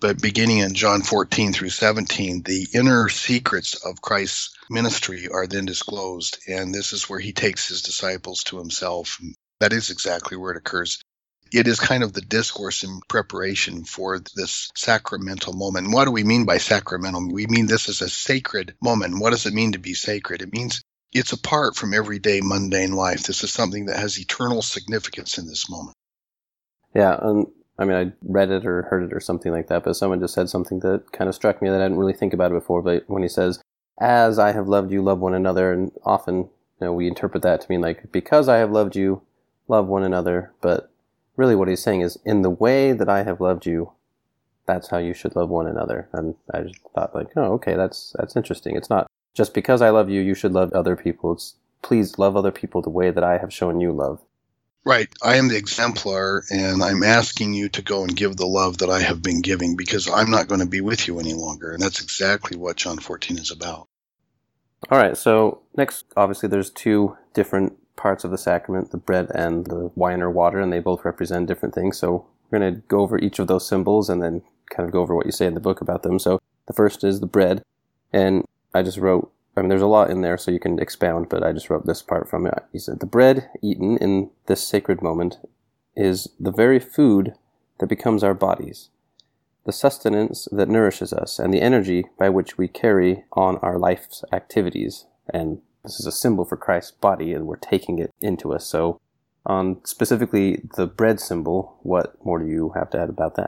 But 0.00 0.22
beginning 0.22 0.58
in 0.58 0.74
John 0.74 1.02
14 1.02 1.52
through 1.52 1.70
17, 1.70 2.42
the 2.42 2.68
inner 2.72 3.08
secrets 3.08 3.74
of 3.84 4.00
Christ's 4.00 4.56
ministry 4.70 5.28
are 5.28 5.46
then 5.46 5.66
disclosed, 5.66 6.38
and 6.46 6.72
this 6.72 6.92
is 6.92 7.08
where 7.08 7.18
he 7.18 7.32
takes 7.32 7.68
his 7.68 7.82
disciples 7.82 8.44
to 8.44 8.58
himself. 8.58 9.20
That 9.60 9.72
is 9.72 9.90
exactly 9.90 10.36
where 10.36 10.52
it 10.52 10.58
occurs. 10.58 11.02
It 11.52 11.66
is 11.66 11.80
kind 11.80 12.02
of 12.02 12.12
the 12.12 12.20
discourse 12.20 12.84
in 12.84 13.00
preparation 13.08 13.84
for 13.84 14.18
this 14.36 14.70
sacramental 14.74 15.52
moment. 15.52 15.86
And 15.86 15.94
what 15.94 16.04
do 16.04 16.10
we 16.10 16.24
mean 16.24 16.44
by 16.44 16.58
sacramental? 16.58 17.32
We 17.32 17.46
mean 17.46 17.66
this 17.66 17.88
is 17.88 18.02
a 18.02 18.08
sacred 18.08 18.74
moment. 18.82 19.20
What 19.20 19.30
does 19.30 19.46
it 19.46 19.54
mean 19.54 19.72
to 19.72 19.78
be 19.78 19.94
sacred? 19.94 20.42
It 20.42 20.52
means 20.52 20.82
it's 21.12 21.32
apart 21.32 21.74
from 21.74 21.94
everyday 21.94 22.40
mundane 22.42 22.92
life. 22.92 23.22
This 23.22 23.42
is 23.42 23.50
something 23.50 23.86
that 23.86 23.98
has 23.98 24.18
eternal 24.18 24.62
significance 24.62 25.38
in 25.38 25.46
this 25.46 25.70
moment. 25.70 25.94
Yeah, 26.94 27.18
and 27.20 27.46
I 27.78 27.84
mean, 27.84 27.96
I 27.96 28.12
read 28.22 28.50
it 28.50 28.66
or 28.66 28.82
heard 28.82 29.04
it 29.04 29.12
or 29.12 29.20
something 29.20 29.52
like 29.52 29.68
that, 29.68 29.84
but 29.84 29.94
someone 29.94 30.20
just 30.20 30.34
said 30.34 30.48
something 30.48 30.80
that 30.80 31.12
kind 31.12 31.28
of 31.28 31.34
struck 31.34 31.62
me 31.62 31.70
that 31.70 31.80
I 31.80 31.84
didn't 31.84 31.98
really 31.98 32.12
think 32.12 32.34
about 32.34 32.50
it 32.50 32.54
before. 32.54 32.82
But 32.82 33.04
when 33.06 33.22
he 33.22 33.28
says, 33.28 33.60
"As 34.00 34.38
I 34.38 34.52
have 34.52 34.68
loved 34.68 34.90
you, 34.90 35.00
love 35.02 35.20
one 35.20 35.34
another," 35.34 35.72
and 35.72 35.92
often, 36.04 36.36
you 36.36 36.50
know, 36.80 36.92
we 36.92 37.06
interpret 37.06 37.42
that 37.44 37.60
to 37.62 37.66
mean 37.70 37.80
like, 37.80 38.10
"Because 38.12 38.48
I 38.48 38.56
have 38.58 38.70
loved 38.70 38.96
you, 38.96 39.22
love 39.68 39.86
one 39.86 40.02
another." 40.02 40.52
But 40.60 40.90
really, 41.38 41.56
what 41.56 41.68
he's 41.68 41.82
saying 41.82 42.02
is, 42.02 42.18
"In 42.26 42.42
the 42.42 42.50
way 42.50 42.92
that 42.92 43.08
I 43.08 43.22
have 43.22 43.40
loved 43.40 43.64
you, 43.64 43.92
that's 44.66 44.88
how 44.88 44.98
you 44.98 45.14
should 45.14 45.34
love 45.34 45.48
one 45.48 45.66
another." 45.66 46.08
And 46.12 46.34
I 46.52 46.62
just 46.62 46.80
thought, 46.94 47.14
like, 47.14 47.28
"Oh, 47.36 47.54
okay, 47.54 47.74
that's 47.74 48.14
that's 48.18 48.36
interesting." 48.36 48.76
It's 48.76 48.90
not 48.90 49.06
just 49.34 49.54
because 49.54 49.80
I 49.80 49.90
love 49.90 50.10
you, 50.10 50.20
you 50.20 50.34
should 50.34 50.52
love 50.52 50.72
other 50.72 50.96
people. 50.96 51.32
It's, 51.32 51.54
please 51.80 52.18
love 52.18 52.36
other 52.36 52.50
people 52.50 52.82
the 52.82 52.90
way 52.90 53.10
that 53.10 53.24
I 53.24 53.38
have 53.38 53.52
shown 53.52 53.80
you 53.80 53.92
love. 53.92 54.20
Right. 54.84 55.08
I 55.22 55.36
am 55.36 55.48
the 55.48 55.56
exemplar, 55.56 56.44
and 56.50 56.82
I'm 56.82 57.02
asking 57.02 57.52
you 57.52 57.68
to 57.70 57.82
go 57.82 58.02
and 58.02 58.16
give 58.16 58.36
the 58.36 58.46
love 58.46 58.78
that 58.78 58.90
I 58.90 59.00
have 59.00 59.22
been 59.22 59.40
giving 59.42 59.76
because 59.76 60.08
I'm 60.08 60.30
not 60.30 60.48
going 60.48 60.60
to 60.60 60.66
be 60.66 60.80
with 60.80 61.06
you 61.06 61.20
any 61.20 61.34
longer. 61.34 61.72
And 61.72 61.82
that's 61.82 62.00
exactly 62.02 62.56
what 62.56 62.76
John 62.76 62.98
14 62.98 63.38
is 63.38 63.50
about. 63.50 63.86
All 64.90 64.98
right. 64.98 65.16
So, 65.16 65.60
next, 65.76 66.06
obviously, 66.16 66.48
there's 66.48 66.70
two 66.70 67.16
different 67.34 67.76
parts 67.98 68.24
of 68.24 68.30
the 68.30 68.38
sacrament 68.38 68.90
the 68.90 68.96
bread 68.96 69.30
and 69.34 69.66
the 69.66 69.90
wine 69.94 70.22
or 70.22 70.30
water, 70.30 70.58
and 70.58 70.72
they 70.72 70.80
both 70.80 71.04
represent 71.04 71.48
different 71.48 71.74
things. 71.74 71.98
So, 71.98 72.26
we're 72.50 72.58
going 72.58 72.74
to 72.74 72.80
go 72.88 73.00
over 73.00 73.18
each 73.18 73.38
of 73.38 73.46
those 73.46 73.68
symbols 73.68 74.08
and 74.08 74.22
then 74.22 74.42
kind 74.70 74.86
of 74.86 74.92
go 74.92 75.02
over 75.02 75.14
what 75.14 75.26
you 75.26 75.32
say 75.32 75.44
in 75.44 75.52
the 75.52 75.60
book 75.60 75.82
about 75.82 76.02
them. 76.02 76.18
So, 76.18 76.40
the 76.66 76.72
first 76.72 77.04
is 77.04 77.20
the 77.20 77.26
bread. 77.26 77.62
And 78.12 78.44
I 78.74 78.82
just 78.82 78.98
wrote, 78.98 79.30
I 79.56 79.60
mean, 79.60 79.70
there's 79.70 79.82
a 79.82 79.86
lot 79.86 80.10
in 80.10 80.20
there, 80.20 80.38
so 80.38 80.52
you 80.52 80.60
can 80.60 80.78
expound, 80.78 81.28
but 81.28 81.42
I 81.42 81.52
just 81.52 81.68
wrote 81.68 81.84
this 81.84 82.00
part 82.00 82.28
from 82.28 82.46
it. 82.46 82.54
He 82.72 82.78
said, 82.78 83.00
The 83.00 83.06
bread 83.06 83.50
eaten 83.60 83.96
in 83.96 84.30
this 84.46 84.66
sacred 84.66 85.02
moment 85.02 85.38
is 85.96 86.28
the 86.38 86.52
very 86.52 86.78
food 86.78 87.34
that 87.80 87.88
becomes 87.88 88.22
our 88.22 88.34
bodies, 88.34 88.90
the 89.66 89.72
sustenance 89.72 90.46
that 90.52 90.68
nourishes 90.68 91.12
us, 91.12 91.40
and 91.40 91.52
the 91.52 91.60
energy 91.60 92.04
by 92.18 92.28
which 92.28 92.56
we 92.56 92.68
carry 92.68 93.24
on 93.32 93.56
our 93.58 93.78
life's 93.78 94.22
activities. 94.32 95.06
And 95.28 95.60
this 95.88 96.00
is 96.00 96.06
a 96.06 96.12
symbol 96.12 96.44
for 96.44 96.56
Christ's 96.56 96.92
body, 96.92 97.32
and 97.32 97.46
we're 97.46 97.56
taking 97.56 97.98
it 97.98 98.12
into 98.20 98.52
us. 98.52 98.66
So, 98.66 99.00
on 99.46 99.84
specifically 99.84 100.62
the 100.76 100.86
bread 100.86 101.18
symbol, 101.18 101.78
what 101.82 102.22
more 102.24 102.38
do 102.38 102.46
you 102.46 102.72
have 102.74 102.90
to 102.90 103.00
add 103.00 103.08
about 103.08 103.36
that? 103.36 103.46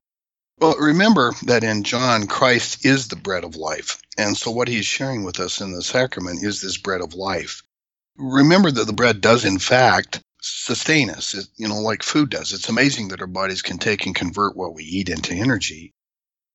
Well, 0.59 0.77
remember 0.79 1.33
that 1.45 1.65
in 1.65 1.85
John, 1.85 2.27
Christ 2.27 2.85
is 2.85 3.09
the 3.09 3.17
bread 3.17 3.45
of 3.45 3.57
life. 3.57 4.01
And 4.19 4.37
so 4.37 4.51
what 4.51 4.69
he's 4.69 4.85
sharing 4.85 5.25
with 5.25 5.41
us 5.41 5.61
in 5.61 5.73
the 5.73 5.83
sacrament 5.83 6.45
is 6.45 6.61
this 6.61 6.77
bread 6.77 7.01
of 7.01 7.15
life. 7.15 7.63
Remember 8.17 8.71
that 8.71 8.87
the 8.87 8.93
bread 8.93 9.21
does, 9.23 9.47
in 9.47 9.59
fact, 9.59 10.21
sustain 10.43 11.11
us, 11.11 11.35
it, 11.35 11.47
you 11.57 11.69
know, 11.69 11.81
like 11.81 12.03
food 12.03 12.31
does. 12.31 12.53
It's 12.53 12.69
amazing 12.69 13.09
that 13.09 13.21
our 13.21 13.27
bodies 13.27 13.63
can 13.63 13.79
take 13.79 14.05
and 14.05 14.15
convert 14.15 14.57
what 14.57 14.75
we 14.75 14.85
eat 14.85 15.09
into 15.09 15.35
energy. 15.35 15.93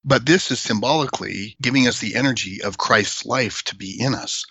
But 0.04 0.26
this 0.26 0.52
is 0.52 0.60
symbolically 0.60 1.56
giving 1.60 1.88
us 1.88 2.00
the 2.00 2.16
energy 2.16 2.62
of 2.64 2.78
Christ's 2.78 3.26
life 3.26 3.64
to 3.66 3.76
be 3.76 4.00
in 4.00 4.14
us. 4.14 4.46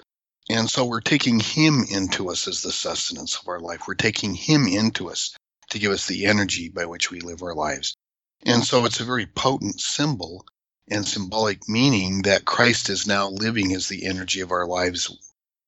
And 0.50 0.68
so 0.68 0.84
we're 0.84 1.00
taking 1.00 1.40
him 1.40 1.84
into 1.88 2.30
us 2.30 2.46
as 2.48 2.62
the 2.62 2.72
sustenance 2.72 3.38
of 3.38 3.48
our 3.48 3.60
life. 3.60 3.88
We're 3.88 3.94
taking 3.94 4.34
him 4.34 4.66
into 4.66 5.08
us 5.10 5.34
to 5.70 5.78
give 5.78 5.92
us 5.92 6.06
the 6.06 6.26
energy 6.26 6.68
by 6.68 6.84
which 6.84 7.10
we 7.10 7.20
live 7.20 7.42
our 7.42 7.54
lives. 7.54 7.96
And 8.44 8.62
so 8.62 8.84
it's 8.84 9.00
a 9.00 9.04
very 9.04 9.26
potent 9.26 9.80
symbol 9.80 10.44
and 10.90 11.06
symbolic 11.06 11.66
meaning 11.68 12.22
that 12.22 12.44
Christ 12.44 12.90
is 12.90 13.06
now 13.06 13.28
living 13.28 13.72
as 13.72 13.88
the 13.88 14.06
energy 14.06 14.40
of 14.40 14.50
our 14.50 14.66
lives 14.66 15.16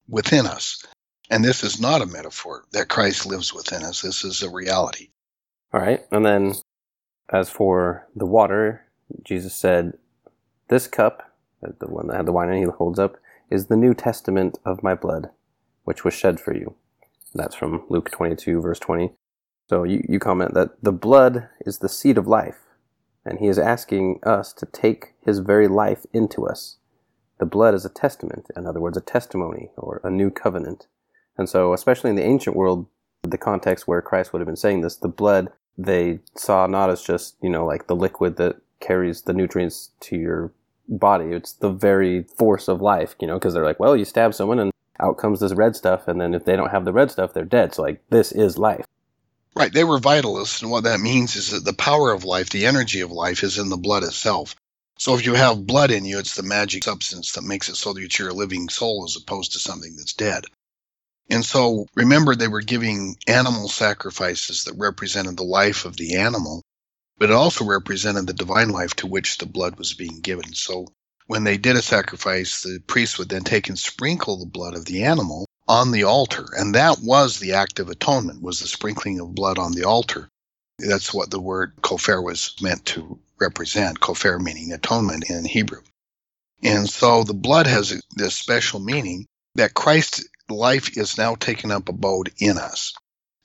within 0.09 0.47
us. 0.47 0.85
And 1.31 1.45
this 1.45 1.65
is 1.65 1.81
not 1.81 2.03
a 2.03 2.07
metaphor 2.07 2.65
that 2.73 2.89
Christ 2.89 3.27
lives 3.27 3.53
within 3.53 3.83
us. 3.83 4.03
This 4.03 4.25
is 4.25 4.43
a 4.43 4.51
reality. 4.51 5.09
All 5.73 5.81
right. 5.81 6.05
And 6.13 6.25
then 6.25 6.55
as 7.31 7.49
for 7.49 8.07
the 8.15 8.27
water, 8.27 8.85
Jesus 9.25 9.55
said, 9.55 9.95
This 10.69 10.87
cup, 10.87 11.33
the 11.63 11.89
one 11.89 12.09
that 12.09 12.17
had 12.17 12.27
the 12.27 12.33
wine 12.33 12.51
in 12.51 12.57
it, 12.57 12.61
he 12.61 12.65
holds 12.67 12.99
up, 12.99 13.17
is 13.51 13.67
the 13.67 13.77
New 13.77 13.95
Testament 13.95 14.59
of 14.65 14.83
my 14.83 14.95
blood, 14.95 15.31
which 15.85 16.05
was 16.05 16.15
shed 16.15 16.41
for 16.41 16.55
you. 16.55 16.75
That's 17.35 17.55
from 17.55 17.85
Luke 17.89 18.11
22, 18.11 18.61
verse 18.61 18.79
20. 18.79 19.13
So 19.69 19.85
you, 19.85 20.05
you 20.09 20.19
comment 20.19 20.55
that 20.55 20.83
the 20.83 20.93
blood 20.93 21.49
is 21.61 21.79
the 21.79 21.89
seed 21.89 22.19
of 22.19 22.27
life, 22.27 22.59
and 23.25 23.39
he 23.39 23.49
is 23.49 23.59
asking 23.59 24.21
us 24.23 24.53
to 24.55 24.67
take 24.67 25.15
his 25.25 25.41
very 25.41 25.69
life 25.69 26.07
into 26.13 26.47
us. 26.47 26.79
The 27.39 27.47
blood 27.47 27.75
is 27.75 27.85
a 27.85 27.91
testament, 27.91 28.47
in 28.57 28.67
other 28.67 28.81
words, 28.81 28.97
a 28.97 29.03
testimony 29.03 29.71
or 29.77 30.01
a 30.03 30.11
new 30.11 30.31
covenant. 30.31 30.87
And 31.37 31.49
so, 31.49 31.73
especially 31.73 32.11
in 32.11 32.17
the 32.17 32.25
ancient 32.25 32.57
world, 32.57 32.87
the 33.23 33.39
context 33.39 33.87
where 33.87 34.01
Christ 34.01 34.33
would 34.33 34.41
have 34.41 34.47
been 34.47 34.57
saying 34.57 34.81
this, 34.81 34.97
the 34.97 35.09
blood 35.09 35.53
they 35.77 36.21
saw 36.35 36.67
not 36.67 36.89
as 36.89 37.03
just, 37.03 37.37
you 37.43 37.51
know, 37.51 37.67
like 37.67 37.87
the 37.87 37.97
liquid 37.97 38.37
that 38.37 38.57
carries 38.81 39.23
the 39.23 39.35
nutrients 39.35 39.91
to 40.01 40.17
your 40.17 40.53
body. 40.89 41.27
It's 41.27 41.53
the 41.53 41.71
very 41.71 42.23
force 42.23 42.69
of 42.69 42.81
life, 42.81 43.15
you 43.21 43.27
know, 43.27 43.35
because 43.35 43.55
they're 43.55 43.65
like, 43.65 43.81
well, 43.81 43.97
you 43.97 44.05
stab 44.05 44.35
someone 44.35 44.59
and 44.59 44.73
out 45.01 45.19
comes 45.19 45.41
this 45.41 45.53
red 45.53 45.77
stuff. 45.77 46.09
And 46.09 46.21
then 46.21 46.35
if 46.35 46.45
they 46.45 46.57
don't 46.57 46.71
have 46.71 46.85
the 46.85 46.93
red 46.93 47.11
stuff, 47.11 47.33
they're 47.33 47.45
dead. 47.45 47.75
So, 47.75 47.83
like, 47.83 48.03
this 48.09 48.33
is 48.33 48.59
life. 48.59 48.85
Right. 49.55 49.73
They 49.73 49.85
were 49.85 49.99
vitalists. 49.99 50.63
And 50.63 50.71
what 50.71 50.85
that 50.85 51.01
means 51.01 51.37
is 51.37 51.51
that 51.51 51.65
the 51.65 51.73
power 51.73 52.13
of 52.13 52.25
life, 52.25 52.51
the 52.51 52.67
energy 52.67 53.01
of 53.01 53.11
life, 53.11 53.43
is 53.43 53.59
in 53.59 53.71
the 53.71 53.77
blood 53.77 54.03
itself. 54.03 54.55
So 54.99 55.15
if 55.15 55.27
you 55.27 55.35
have 55.35 55.67
blood 55.67 55.91
in 55.91 56.05
you, 56.05 56.19
it's 56.19 56.37
the 56.37 56.43
magic 56.43 56.85
substance 56.85 57.33
that 57.33 57.43
makes 57.43 57.69
it 57.69 57.77
so 57.77 57.93
that 57.93 58.19
you're 58.19 58.31
a 58.31 58.35
living 58.35 58.69
soul 58.69 59.05
as 59.07 59.17
opposed 59.17 59.53
to 59.53 59.59
something 59.59 59.95
that's 59.97 60.15
dead. 60.15 60.45
And 61.29 61.45
so 61.45 61.87
remember, 61.95 62.35
they 62.35 62.49
were 62.49 62.63
giving 62.63 63.17
animal 63.27 63.69
sacrifices 63.69 64.65
that 64.65 64.79
represented 64.79 65.37
the 65.37 65.43
life 65.43 65.85
of 65.85 65.97
the 65.97 66.17
animal, 66.17 66.63
but 67.19 67.31
it 67.31 67.35
also 67.35 67.65
represented 67.65 68.27
the 68.27 68.33
divine 68.33 68.69
life 68.69 68.95
to 68.97 69.07
which 69.07 69.39
the 69.39 69.47
blood 69.47 69.77
was 69.79 69.95
being 69.95 70.21
given. 70.21 70.53
So 70.53 70.87
when 71.27 71.45
they 71.45 71.57
did 71.57 71.77
a 71.77 71.83
sacrifice, 71.83 72.63
the 72.63 72.81
priest 72.87 73.19
would 73.19 73.29
then 73.29 73.45
take 73.45 73.69
and 73.69 73.79
sprinkle 73.79 74.39
the 74.39 74.47
blood 74.47 74.75
of 74.75 74.85
the 74.85 75.05
animal 75.05 75.47
on 75.69 75.91
the 75.91 76.05
altar. 76.05 76.47
And 76.57 76.75
that 76.75 76.99
was 77.01 77.39
the 77.39 77.55
act 77.55 77.81
of 77.81 77.89
atonement, 77.89 78.43
was 78.43 78.61
the 78.61 78.69
sprinkling 78.69 79.21
of 79.21 79.35
blood 79.35 79.59
on 79.59 79.73
the 79.73 79.85
altar. 79.85 80.29
That's 80.79 81.13
what 81.13 81.31
the 81.31 81.41
word 81.41 81.73
kofar 81.81 82.23
was 82.23 82.55
meant 82.61 82.85
to 82.87 83.19
represent, 83.41 84.01
kofar 84.01 84.39
meaning 84.39 84.73
atonement 84.73 85.31
in 85.31 85.45
Hebrew. 85.45 85.83
And 86.63 86.89
so 86.89 87.25
the 87.25 87.35
blood 87.35 87.67
has 87.67 88.01
this 88.15 88.35
special 88.35 88.81
meaning 88.81 89.27
that 89.55 89.75
Christ's 89.75 90.25
life 90.49 90.97
is 90.97 91.19
now 91.19 91.35
taken 91.35 91.71
up 91.71 91.89
abode 91.89 92.33
in 92.39 92.59
us. 92.59 92.93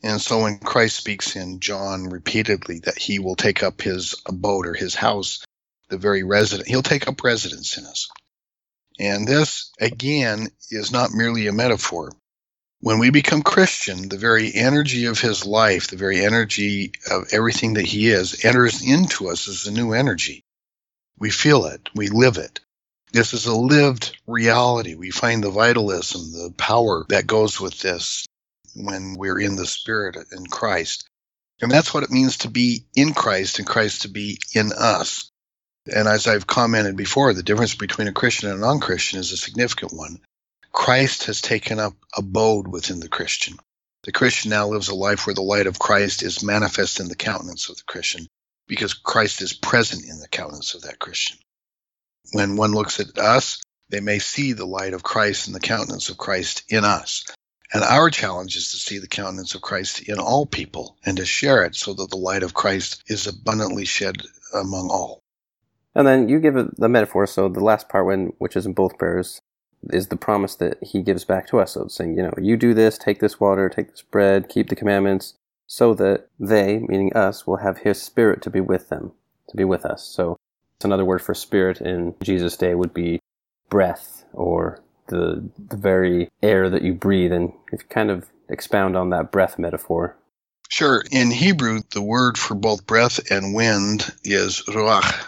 And 0.03 0.19
so 0.19 0.41
when 0.41 0.57
Christ 0.57 0.97
speaks 0.97 1.35
in 1.35 1.59
John 1.59 2.09
repeatedly 2.09 2.79
that 2.79 2.97
he 2.97 3.19
will 3.19 3.35
take 3.35 3.61
up 3.61 3.81
his 3.81 4.15
abode 4.25 4.65
or 4.65 4.73
his 4.73 4.95
house, 4.95 5.45
the 5.89 5.97
very 5.97 6.23
resident, 6.23 6.67
he'll 6.67 6.81
take 6.81 7.07
up 7.07 7.23
residence 7.23 7.77
in 7.77 7.85
us. 7.85 8.09
And 8.99 9.27
this, 9.27 9.71
again, 9.79 10.47
is 10.69 10.91
not 10.91 11.13
merely 11.13 11.47
a 11.47 11.53
metaphor. 11.53 12.11
When 12.79 12.97
we 12.97 13.11
become 13.11 13.43
Christian, 13.43 14.09
the 14.09 14.17
very 14.17 14.51
energy 14.55 15.05
of 15.05 15.19
his 15.19 15.45
life, 15.45 15.87
the 15.87 15.97
very 15.97 16.25
energy 16.25 16.93
of 17.09 17.27
everything 17.31 17.75
that 17.75 17.85
he 17.85 18.09
is, 18.09 18.43
enters 18.43 18.81
into 18.81 19.29
us 19.29 19.47
as 19.47 19.67
a 19.67 19.71
new 19.71 19.93
energy. 19.93 20.43
We 21.19 21.29
feel 21.29 21.65
it, 21.65 21.89
we 21.93 22.07
live 22.07 22.37
it. 22.37 22.59
This 23.13 23.33
is 23.33 23.45
a 23.45 23.55
lived 23.55 24.17
reality. 24.25 24.95
We 24.95 25.11
find 25.11 25.43
the 25.43 25.51
vitalism, 25.51 26.31
the 26.31 26.53
power 26.57 27.05
that 27.09 27.27
goes 27.27 27.59
with 27.59 27.77
this 27.79 28.25
when 28.75 29.15
we're 29.15 29.39
in 29.39 29.55
the 29.55 29.65
Spirit 29.65 30.17
in 30.31 30.45
Christ. 30.45 31.07
And 31.61 31.71
that's 31.71 31.93
what 31.93 32.03
it 32.03 32.11
means 32.11 32.37
to 32.37 32.49
be 32.49 32.85
in 32.95 33.13
Christ 33.13 33.59
and 33.59 33.67
Christ 33.67 34.01
to 34.01 34.07
be 34.09 34.39
in 34.53 34.71
us. 34.73 35.29
And 35.91 36.07
as 36.07 36.27
I've 36.27 36.47
commented 36.47 36.95
before, 36.95 37.33
the 37.33 37.43
difference 37.43 37.75
between 37.75 38.07
a 38.07 38.13
Christian 38.13 38.49
and 38.49 38.59
a 38.59 38.61
non 38.61 38.79
Christian 38.79 39.19
is 39.19 39.31
a 39.31 39.37
significant 39.37 39.93
one. 39.93 40.19
Christ 40.71 41.25
has 41.25 41.41
taken 41.41 41.79
up 41.79 41.93
abode 42.15 42.67
within 42.67 42.99
the 42.99 43.09
Christian. 43.09 43.57
The 44.03 44.11
Christian 44.11 44.49
now 44.49 44.67
lives 44.67 44.89
a 44.89 44.95
life 44.95 45.27
where 45.27 45.35
the 45.35 45.41
light 45.41 45.67
of 45.67 45.79
Christ 45.79 46.23
is 46.23 46.43
manifest 46.43 46.99
in 46.99 47.07
the 47.07 47.15
countenance 47.15 47.69
of 47.69 47.77
the 47.77 47.83
Christian 47.83 48.27
because 48.67 48.93
Christ 48.93 49.41
is 49.41 49.53
present 49.53 50.05
in 50.05 50.19
the 50.19 50.27
countenance 50.27 50.73
of 50.73 50.83
that 50.83 50.97
Christian. 50.97 51.37
When 52.31 52.55
one 52.55 52.71
looks 52.71 52.99
at 52.99 53.17
us, 53.17 53.61
they 53.89 53.99
may 53.99 54.19
see 54.19 54.53
the 54.53 54.65
light 54.65 54.93
of 54.93 55.03
Christ 55.03 55.47
and 55.47 55.55
the 55.55 55.59
countenance 55.59 56.09
of 56.09 56.17
Christ 56.17 56.63
in 56.69 56.85
us. 56.85 57.25
And 57.73 57.83
our 57.83 58.09
challenge 58.09 58.55
is 58.55 58.71
to 58.71 58.77
see 58.77 58.99
the 58.99 59.07
countenance 59.07 59.55
of 59.55 59.61
Christ 59.61 60.01
in 60.07 60.19
all 60.19 60.45
people 60.45 60.97
and 61.05 61.17
to 61.17 61.25
share 61.25 61.63
it 61.63 61.75
so 61.75 61.93
that 61.93 62.09
the 62.09 62.17
light 62.17 62.43
of 62.43 62.53
Christ 62.53 63.03
is 63.07 63.27
abundantly 63.27 63.85
shed 63.85 64.23
among 64.53 64.89
all. 64.89 65.21
And 65.95 66.05
then 66.07 66.29
you 66.29 66.39
give 66.39 66.55
the 66.55 66.89
metaphor. 66.89 67.27
So 67.27 67.49
the 67.49 67.63
last 67.63 67.89
part, 67.89 68.05
when 68.05 68.33
which 68.37 68.55
is 68.55 68.65
in 68.65 68.73
both 68.73 68.97
prayers, 68.97 69.41
is 69.89 70.07
the 70.07 70.17
promise 70.17 70.55
that 70.55 70.77
He 70.81 71.01
gives 71.01 71.25
back 71.25 71.47
to 71.47 71.59
us. 71.59 71.73
So 71.73 71.83
it's 71.83 71.95
saying, 71.95 72.15
you 72.15 72.23
know, 72.23 72.33
you 72.37 72.57
do 72.57 72.73
this, 72.73 72.97
take 72.97 73.19
this 73.19 73.39
water, 73.39 73.69
take 73.69 73.91
this 73.91 74.01
bread, 74.01 74.49
keep 74.49 74.69
the 74.69 74.75
commandments, 74.75 75.33
so 75.67 75.93
that 75.95 76.27
they, 76.39 76.79
meaning 76.79 77.13
us, 77.13 77.47
will 77.47 77.57
have 77.57 77.79
His 77.79 78.01
Spirit 78.01 78.41
to 78.43 78.49
be 78.49 78.61
with 78.61 78.89
them, 78.89 79.13
to 79.49 79.57
be 79.57 79.63
with 79.63 79.85
us. 79.85 80.03
So 80.03 80.37
it's 80.77 80.85
another 80.85 81.05
word 81.05 81.21
for 81.21 81.33
spirit 81.33 81.79
in 81.79 82.15
Jesus' 82.23 82.57
day 82.57 82.73
would 82.73 82.93
be 82.93 83.19
breath 83.69 84.25
or 84.33 84.79
the 85.11 85.47
the 85.69 85.77
very 85.77 86.29
air 86.41 86.71
that 86.71 86.83
you 86.83 86.95
breathe. 86.95 87.33
And 87.33 87.53
if 87.71 87.83
you 87.83 87.87
kind 87.89 88.11
of 88.11 88.27
expound 88.49 88.97
on 88.97 89.11
that 89.11 89.31
breath 89.31 89.59
metaphor. 89.59 90.17
Sure. 90.69 91.03
In 91.11 91.31
Hebrew, 91.31 91.81
the 91.93 92.01
word 92.01 92.37
for 92.37 92.55
both 92.55 92.87
breath 92.87 93.31
and 93.31 93.53
wind 93.53 94.09
is 94.23 94.63
ruach. 94.67 95.27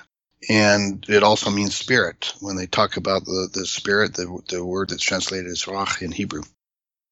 And 0.50 1.06
it 1.08 1.24
also 1.24 1.52
means 1.52 1.76
spirit. 1.76 2.34
When 2.42 2.58
they 2.58 2.68
talk 2.68 2.98
about 2.98 3.26
the, 3.26 3.50
the 3.54 3.66
spirit, 3.68 4.16
the, 4.16 4.40
the 4.50 4.66
word 4.66 4.90
that's 4.90 5.04
translated 5.04 5.52
as 5.52 5.64
ruach 5.66 6.02
in 6.02 6.12
Hebrew. 6.12 6.44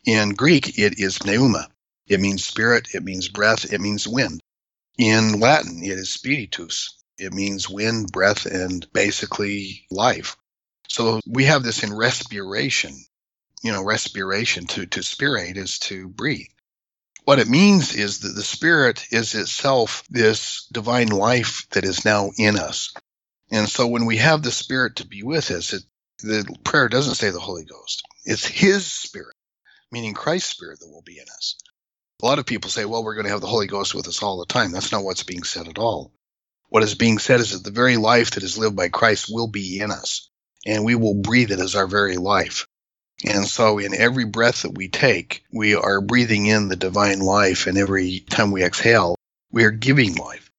In 0.06 0.32
Greek, 0.32 0.80
it 0.80 1.00
is 1.00 1.24
pneuma. 1.26 1.68
It 2.08 2.20
means 2.20 2.46
spirit, 2.46 2.90
it 2.96 3.04
means 3.04 3.30
breath, 3.30 3.72
it 3.72 3.82
means 3.82 4.08
wind. 4.08 4.42
In 4.98 5.40
Latin, 5.40 5.84
it 5.84 5.92
is 5.98 6.12
spiritus. 6.12 6.98
It 7.18 7.34
means 7.34 7.70
wind, 7.70 8.12
breath, 8.12 8.46
and 8.46 8.86
basically 8.94 9.86
life. 9.92 10.38
So 10.92 11.22
we 11.26 11.46
have 11.46 11.64
this 11.64 11.84
in 11.84 11.96
respiration. 11.96 12.94
You 13.64 13.72
know, 13.72 13.84
respiration 13.84 14.66
to, 14.68 14.86
to 14.88 15.04
spirate 15.04 15.56
is 15.56 15.80
to 15.80 16.10
breathe. 16.10 16.48
What 17.24 17.40
it 17.40 17.48
means 17.48 17.96
is 17.96 18.20
that 18.20 18.36
the 18.36 18.44
spirit 18.44 19.06
is 19.10 19.34
itself 19.34 20.04
this 20.10 20.68
divine 20.72 21.08
life 21.08 21.66
that 21.72 21.86
is 21.86 22.04
now 22.04 22.32
in 22.38 22.58
us. 22.58 22.94
And 23.52 23.70
so 23.70 23.88
when 23.88 24.06
we 24.06 24.18
have 24.18 24.44
the 24.44 24.52
spirit 24.52 24.98
to 24.98 25.08
be 25.08 25.24
with 25.24 25.50
us, 25.52 25.72
it, 25.72 25.84
the 26.24 26.58
prayer 26.66 26.90
doesn't 26.90 27.16
say 27.16 27.30
the 27.30 27.40
Holy 27.40 27.64
Ghost. 27.64 28.04
It's 28.26 28.46
his 28.46 28.86
spirit, 28.86 29.36
meaning 29.94 30.14
Christ's 30.14 30.50
spirit 30.50 30.80
that 30.80 30.90
will 30.90 31.04
be 31.04 31.20
in 31.20 31.26
us. 31.38 31.56
A 32.22 32.26
lot 32.26 32.40
of 32.40 32.46
people 32.46 32.70
say, 32.70 32.84
well, 32.84 33.04
we're 33.04 33.16
going 33.16 33.28
to 33.28 33.32
have 33.32 33.42
the 33.42 33.48
Holy 33.48 33.68
Ghost 33.68 33.96
with 33.96 34.10
us 34.10 34.22
all 34.22 34.40
the 34.40 34.46
time. 34.46 34.72
That's 34.72 34.92
not 34.92 35.04
what's 35.04 35.24
being 35.24 35.44
said 35.44 35.70
at 35.70 35.78
all. 35.78 36.12
What 36.70 36.84
is 36.84 36.96
being 36.96 37.18
said 37.18 37.40
is 37.40 37.52
that 37.52 37.64
the 37.64 37.72
very 37.72 37.98
life 37.98 38.32
that 38.32 38.44
is 38.44 38.58
lived 38.58 38.76
by 38.76 38.90
Christ 38.90 39.28
will 39.30 39.48
be 39.48 39.80
in 39.80 39.92
us 39.92 40.31
and 40.66 40.86
we 40.86 40.96
will 40.96 41.16
breathe 41.16 41.52
it 41.52 41.60
as 41.60 41.76
our 41.76 41.88
very 41.88 42.18
life. 42.18 42.68
And 43.24 43.46
so, 43.46 43.78
in 43.78 43.94
every 43.94 44.26
breath 44.26 44.64
that 44.64 44.76
we 44.76 44.88
take, 44.88 45.44
we 45.52 45.76
are 45.76 46.02
breathing 46.02 46.48
in 46.48 46.70
the 46.70 46.76
divine 46.76 47.20
life, 47.20 47.68
and 47.68 47.78
every 47.78 48.22
time 48.30 48.52
we 48.52 48.64
exhale, 48.64 49.16
we 49.52 49.64
are 49.64 49.72
giving 49.72 50.16
life. 50.16 50.50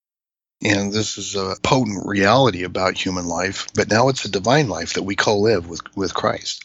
And 0.64 0.92
this 0.92 1.18
is 1.18 1.34
a 1.34 1.56
potent 1.64 2.06
reality 2.06 2.62
about 2.62 2.96
human 2.96 3.26
life, 3.26 3.66
but 3.74 3.90
now 3.90 4.08
it's 4.08 4.24
a 4.24 4.30
divine 4.30 4.68
life 4.68 4.92
that 4.92 5.02
we 5.02 5.16
co 5.16 5.38
live 5.38 5.68
with, 5.68 5.80
with 5.96 6.14
Christ. 6.14 6.64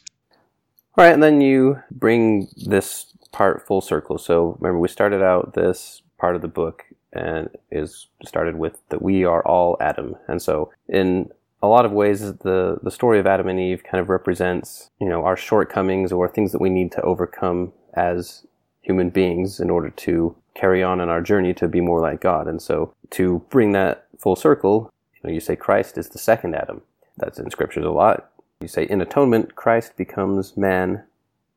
All 0.97 1.03
right, 1.03 1.13
and 1.13 1.23
then 1.23 1.41
you 1.41 1.81
bring 1.89 2.47
this 2.55 3.07
part 3.31 3.65
full 3.65 3.81
circle. 3.81 4.19
So, 4.19 4.57
remember, 4.59 4.79
we 4.79 4.87
started 4.87 5.23
out 5.23 5.55
this 5.55 6.03
part 6.19 6.35
of 6.35 6.41
the 6.43 6.47
book 6.47 6.83
and 7.13 7.49
is 7.71 8.07
started 8.23 8.55
with 8.55 8.79
that 8.89 9.01
we 9.01 9.23
are 9.23 9.45
all 9.45 9.77
Adam. 9.79 10.15
And 10.27 10.41
so, 10.41 10.71
in 10.87 11.31
a 11.61 11.67
lot 11.67 11.85
of 11.85 11.91
ways 11.91 12.21
the 12.21 12.79
the 12.83 12.91
story 12.91 13.19
of 13.19 13.27
Adam 13.27 13.47
and 13.47 13.59
Eve 13.59 13.83
kind 13.83 14.01
of 14.01 14.09
represents 14.09 14.91
you 14.99 15.09
know 15.09 15.23
our 15.25 15.37
shortcomings 15.37 16.11
or 16.11 16.27
things 16.27 16.51
that 16.51 16.61
we 16.61 16.69
need 16.69 16.91
to 16.91 17.01
overcome 17.01 17.73
as 17.93 18.45
human 18.81 19.09
beings 19.09 19.59
in 19.59 19.69
order 19.69 19.89
to 19.89 20.35
carry 20.53 20.81
on 20.81 21.01
in 21.01 21.09
our 21.09 21.21
journey 21.21 21.53
to 21.53 21.67
be 21.67 21.81
more 21.81 21.99
like 21.99 22.21
God. 22.21 22.47
And 22.47 22.61
so 22.61 22.93
to 23.11 23.43
bring 23.49 23.73
that 23.73 24.07
full 24.17 24.35
circle, 24.35 24.91
you 25.13 25.19
know, 25.23 25.33
you 25.33 25.39
say 25.39 25.55
Christ 25.55 25.97
is 25.97 26.09
the 26.09 26.17
second 26.17 26.55
Adam. 26.55 26.81
That's 27.17 27.37
in 27.37 27.51
scriptures 27.51 27.85
a 27.85 27.91
lot. 27.91 28.29
You 28.61 28.67
say 28.67 28.85
in 28.85 29.01
atonement, 29.01 29.55
Christ 29.55 29.97
becomes 29.97 30.55
man, 30.55 31.03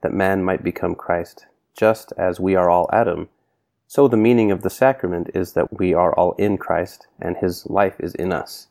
that 0.03 0.13
man 0.13 0.43
might 0.43 0.65
become 0.65 0.95
Christ, 0.95 1.47
just 1.75 2.13
as 2.19 2.41
we 2.41 2.57
are 2.57 2.69
all 2.69 2.91
Adam. 2.93 3.29
So 3.87 4.07
the 4.07 4.17
meaning 4.17 4.51
of 4.51 4.63
the 4.63 4.71
sacrament 4.71 5.31
is 5.35 5.53
that 5.53 5.79
we 5.79 5.95
are 5.95 6.15
all 6.15 6.33
in 6.33 6.59
Christ 6.59 7.07
and 7.21 7.37
his 7.37 7.67
life 7.67 7.95
is 7.99 8.15
in 8.15 8.33
us. 8.33 8.69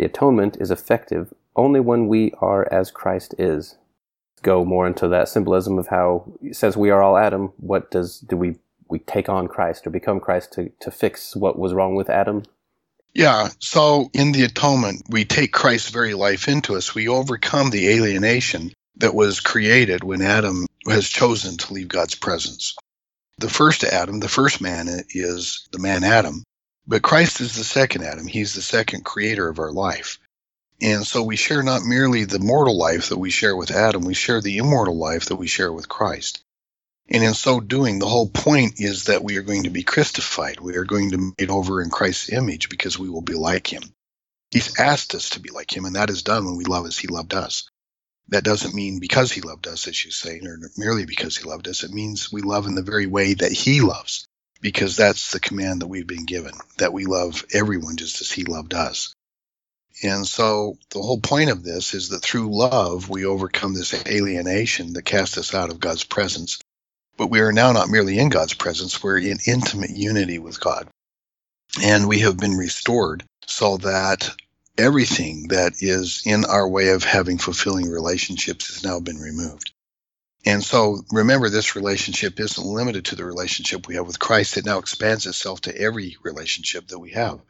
The 0.00 0.06
atonement 0.06 0.56
is 0.58 0.70
effective 0.70 1.34
only 1.54 1.78
when 1.78 2.08
we 2.08 2.32
are 2.40 2.66
as 2.72 2.90
Christ 2.90 3.34
is. 3.38 3.76
Go 4.40 4.64
more 4.64 4.86
into 4.86 5.06
that 5.08 5.28
symbolism 5.28 5.78
of 5.78 5.88
how, 5.88 6.24
since 6.52 6.74
we 6.74 6.88
are 6.88 7.02
all 7.02 7.18
Adam, 7.18 7.52
what 7.58 7.90
does 7.90 8.18
do 8.18 8.34
we 8.34 8.56
we 8.88 9.00
take 9.00 9.28
on 9.28 9.46
Christ 9.46 9.86
or 9.86 9.90
become 9.90 10.18
Christ 10.18 10.54
to, 10.54 10.72
to 10.80 10.90
fix 10.90 11.36
what 11.36 11.58
was 11.58 11.74
wrong 11.74 11.96
with 11.96 12.08
Adam? 12.08 12.44
Yeah. 13.12 13.50
So 13.58 14.08
in 14.14 14.32
the 14.32 14.44
atonement, 14.44 15.02
we 15.10 15.26
take 15.26 15.52
Christ's 15.52 15.90
very 15.90 16.14
life 16.14 16.48
into 16.48 16.76
us. 16.76 16.94
We 16.94 17.06
overcome 17.06 17.68
the 17.68 17.90
alienation 17.90 18.72
that 18.96 19.14
was 19.14 19.40
created 19.40 20.02
when 20.02 20.22
Adam 20.22 20.64
has 20.88 21.10
chosen 21.10 21.58
to 21.58 21.74
leave 21.74 21.88
God's 21.88 22.14
presence. 22.14 22.74
The 23.36 23.50
first 23.50 23.84
Adam, 23.84 24.20
the 24.20 24.28
first 24.28 24.62
man, 24.62 24.88
is 25.10 25.68
the 25.72 25.78
man 25.78 26.04
Adam, 26.04 26.42
but 26.90 27.02
Christ 27.02 27.40
is 27.40 27.54
the 27.54 27.62
second 27.62 28.02
Adam. 28.02 28.26
He's 28.26 28.54
the 28.54 28.62
second 28.62 29.04
creator 29.04 29.48
of 29.48 29.60
our 29.60 29.70
life. 29.70 30.18
And 30.82 31.06
so 31.06 31.22
we 31.22 31.36
share 31.36 31.62
not 31.62 31.84
merely 31.84 32.24
the 32.24 32.40
mortal 32.40 32.76
life 32.76 33.10
that 33.10 33.18
we 33.18 33.30
share 33.30 33.54
with 33.54 33.70
Adam, 33.70 34.04
we 34.04 34.14
share 34.14 34.40
the 34.40 34.56
immortal 34.56 34.98
life 34.98 35.26
that 35.26 35.36
we 35.36 35.46
share 35.46 35.72
with 35.72 35.88
Christ. 35.88 36.42
And 37.08 37.22
in 37.22 37.34
so 37.34 37.60
doing, 37.60 38.00
the 38.00 38.08
whole 38.08 38.28
point 38.28 38.80
is 38.80 39.04
that 39.04 39.22
we 39.22 39.36
are 39.36 39.42
going 39.42 39.64
to 39.64 39.70
be 39.70 39.84
Christified. 39.84 40.58
We 40.58 40.74
are 40.76 40.84
going 40.84 41.12
to 41.12 41.18
be 41.18 41.32
made 41.38 41.50
over 41.50 41.80
in 41.80 41.90
Christ's 41.90 42.32
image 42.32 42.68
because 42.68 42.98
we 42.98 43.08
will 43.08 43.22
be 43.22 43.34
like 43.34 43.72
him. 43.72 43.82
He's 44.50 44.80
asked 44.80 45.14
us 45.14 45.30
to 45.30 45.40
be 45.40 45.50
like 45.50 45.74
him, 45.74 45.84
and 45.84 45.94
that 45.94 46.10
is 46.10 46.24
done 46.24 46.44
when 46.44 46.56
we 46.56 46.64
love 46.64 46.86
as 46.86 46.98
he 46.98 47.06
loved 47.06 47.34
us. 47.34 47.70
That 48.30 48.42
doesn't 48.42 48.74
mean 48.74 48.98
because 48.98 49.30
he 49.30 49.42
loved 49.42 49.68
us, 49.68 49.86
as 49.86 50.04
you 50.04 50.10
say, 50.10 50.40
or 50.40 50.58
merely 50.76 51.06
because 51.06 51.36
he 51.36 51.48
loved 51.48 51.68
us. 51.68 51.84
It 51.84 51.92
means 51.92 52.32
we 52.32 52.42
love 52.42 52.66
in 52.66 52.74
the 52.74 52.82
very 52.82 53.06
way 53.06 53.34
that 53.34 53.52
he 53.52 53.80
loves, 53.80 54.26
because 54.60 54.96
that's 54.96 55.32
the 55.32 55.40
command 55.40 55.82
that 55.82 55.88
we've 55.88 56.06
been 56.06 56.26
given, 56.26 56.52
that 56.78 56.92
we 56.92 57.06
love 57.06 57.44
everyone 57.52 57.96
just 57.96 58.20
as 58.20 58.30
he 58.30 58.44
loved 58.44 58.74
us. 58.74 59.14
And 60.02 60.26
so 60.26 60.76
the 60.90 61.00
whole 61.00 61.20
point 61.20 61.50
of 61.50 61.62
this 61.62 61.94
is 61.94 62.10
that 62.10 62.22
through 62.22 62.56
love, 62.56 63.08
we 63.08 63.24
overcome 63.24 63.74
this 63.74 64.06
alienation 64.06 64.94
that 64.94 65.02
cast 65.02 65.36
us 65.38 65.54
out 65.54 65.70
of 65.70 65.80
God's 65.80 66.04
presence 66.04 66.58
but 67.20 67.28
we 67.28 67.40
are 67.40 67.52
now 67.52 67.70
not 67.72 67.90
merely 67.90 68.18
in 68.18 68.30
God's 68.30 68.54
presence, 68.54 69.02
we're 69.02 69.18
in 69.18 69.40
intimate 69.46 69.90
unity 69.90 70.38
with 70.38 70.58
God. 70.58 70.88
And 71.82 72.08
we 72.08 72.20
have 72.20 72.38
been 72.38 72.56
restored 72.56 73.24
so 73.46 73.76
that 73.76 74.34
everything 74.78 75.48
that 75.48 75.74
is 75.80 76.22
in 76.24 76.46
our 76.46 76.66
way 76.66 76.88
of 76.88 77.04
having 77.04 77.36
fulfilling 77.36 77.90
relationships 77.90 78.68
has 78.68 78.82
now 78.82 79.00
been 79.00 79.18
removed. 79.18 79.70
And 80.46 80.64
so 80.64 81.02
remember, 81.12 81.50
this 81.50 81.76
relationship 81.76 82.40
isn't 82.40 82.66
limited 82.66 83.06
to 83.06 83.16
the 83.16 83.24
relationship 83.24 83.86
we 83.86 83.96
have 83.96 84.06
with 84.06 84.18
Christ. 84.18 84.56
It 84.56 84.64
now 84.64 84.78
expands 84.78 85.26
itself 85.26 85.62
to 85.62 85.76
every 85.76 86.16
relationship 86.22 86.88
that 86.88 86.98
we 86.98 87.10
have 87.10 87.40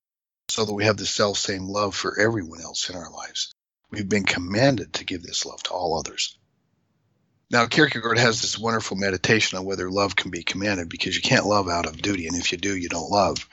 so 0.49 0.65
that 0.65 0.75
we 0.75 0.85
have 0.85 0.97
the 0.97 1.07
self 1.07 1.39
same 1.39 1.65
love 1.65 1.95
for 1.95 2.19
everyone 2.19 2.61
else 2.61 2.91
in 2.91 2.97
our 2.97 3.11
lives. 3.11 3.55
We've 3.91 4.09
been 4.09 4.25
commanded 4.25 4.95
to 4.95 5.05
give 5.05 5.23
this 5.23 5.47
love 5.47 5.63
to 5.65 5.71
all 5.71 5.99
others. 5.99 6.37
Now, 7.51 7.67
Kierkegaard 7.67 8.19
has 8.19 8.41
this 8.41 8.59
wonderful 8.59 8.97
meditation 8.97 9.59
on 9.59 9.65
whether 9.65 9.91
love 9.91 10.15
can 10.15 10.31
be 10.31 10.45
commanded 10.45 10.89
because 10.89 11.17
you 11.17 11.23
can't 11.23 11.47
love 11.47 11.69
out 11.69 11.87
of 11.87 12.01
duty, 12.01 12.29
and 12.29 12.37
if 12.37 12.53
you 12.53 12.59
do, 12.59 12.77
you 12.77 12.89
don't 12.89 13.11
love. 13.11 13.49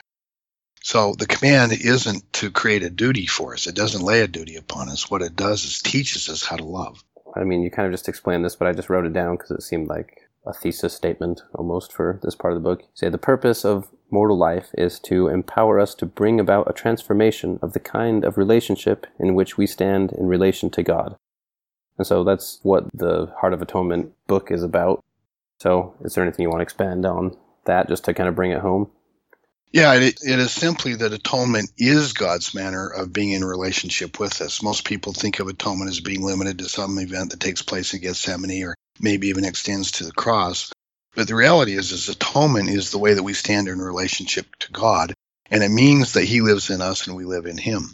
So 0.82 1.14
the 1.18 1.26
command 1.26 1.72
isn't 1.72 2.32
to 2.34 2.52
create 2.52 2.84
a 2.84 2.90
duty 2.90 3.26
for 3.26 3.54
us. 3.54 3.66
It 3.66 3.74
doesn't 3.74 4.04
lay 4.04 4.20
a 4.20 4.28
duty 4.28 4.56
upon 4.56 4.88
us. 4.88 5.10
What 5.10 5.22
it 5.22 5.34
does 5.34 5.64
is 5.64 5.82
teaches 5.82 6.28
us 6.28 6.44
how 6.44 6.56
to 6.56 6.64
love. 6.64 7.02
I 7.36 7.44
mean, 7.44 7.62
you 7.62 7.70
kind 7.70 7.86
of 7.86 7.92
just 7.92 8.08
explained 8.08 8.44
this, 8.44 8.56
but 8.56 8.68
I 8.68 8.72
just 8.72 8.90
wrote 8.90 9.06
it 9.06 9.12
down 9.12 9.36
because 9.36 9.50
it 9.50 9.62
seemed 9.62 9.88
like 9.88 10.28
a 10.46 10.52
thesis 10.52 10.94
statement 10.94 11.42
almost 11.54 11.92
for 11.92 12.18
this 12.22 12.34
part 12.34 12.54
of 12.54 12.62
the 12.62 12.68
book. 12.68 12.80
You 12.80 12.88
say 12.94 13.08
the 13.08 13.18
purpose 13.18 13.64
of 13.64 13.90
mortal 14.10 14.38
life 14.38 14.70
is 14.76 14.98
to 15.00 15.28
empower 15.28 15.78
us 15.78 15.94
to 15.96 16.06
bring 16.06 16.40
about 16.40 16.70
a 16.70 16.72
transformation 16.72 17.58
of 17.62 17.72
the 17.72 17.80
kind 17.80 18.24
of 18.24 18.38
relationship 18.38 19.06
in 19.18 19.34
which 19.34 19.58
we 19.58 19.66
stand 19.66 20.12
in 20.12 20.26
relation 20.26 20.70
to 20.70 20.82
God. 20.82 21.16
And 21.98 22.06
so 22.06 22.24
that's 22.24 22.60
what 22.62 22.84
the 22.94 23.32
Heart 23.40 23.52
of 23.52 23.62
Atonement 23.62 24.12
book 24.26 24.50
is 24.50 24.62
about. 24.62 25.04
So, 25.58 25.94
is 26.04 26.14
there 26.14 26.22
anything 26.22 26.44
you 26.44 26.48
want 26.48 26.60
to 26.60 26.62
expand 26.62 27.04
on 27.04 27.36
that 27.64 27.88
just 27.88 28.04
to 28.04 28.14
kind 28.14 28.28
of 28.28 28.36
bring 28.36 28.52
it 28.52 28.60
home? 28.60 28.90
Yeah, 29.70 29.94
it, 29.94 30.20
it 30.22 30.38
is 30.38 30.50
simply 30.50 30.94
that 30.94 31.12
atonement 31.12 31.70
is 31.76 32.14
God's 32.14 32.54
manner 32.54 32.88
of 32.88 33.12
being 33.12 33.32
in 33.32 33.44
relationship 33.44 34.18
with 34.18 34.40
us. 34.40 34.62
Most 34.62 34.84
people 34.84 35.12
think 35.12 35.40
of 35.40 35.48
atonement 35.48 35.90
as 35.90 36.00
being 36.00 36.22
limited 36.22 36.60
to 36.60 36.68
some 36.68 36.98
event 36.98 37.30
that 37.30 37.40
takes 37.40 37.60
place 37.60 37.92
in 37.92 38.00
Gethsemane 38.00 38.64
or 38.64 38.74
maybe 38.98 39.28
even 39.28 39.44
extends 39.44 39.92
to 39.92 40.04
the 40.04 40.12
cross. 40.12 40.72
But 41.14 41.28
the 41.28 41.34
reality 41.34 41.74
is, 41.74 41.92
is 41.92 42.08
atonement 42.08 42.70
is 42.70 42.90
the 42.90 42.98
way 42.98 43.12
that 43.12 43.22
we 43.22 43.34
stand 43.34 43.68
in 43.68 43.78
relationship 43.78 44.46
to 44.60 44.72
God, 44.72 45.12
and 45.50 45.62
it 45.62 45.70
means 45.70 46.14
that 46.14 46.24
He 46.24 46.40
lives 46.40 46.70
in 46.70 46.80
us 46.80 47.06
and 47.06 47.16
we 47.16 47.24
live 47.24 47.44
in 47.44 47.58
Him. 47.58 47.92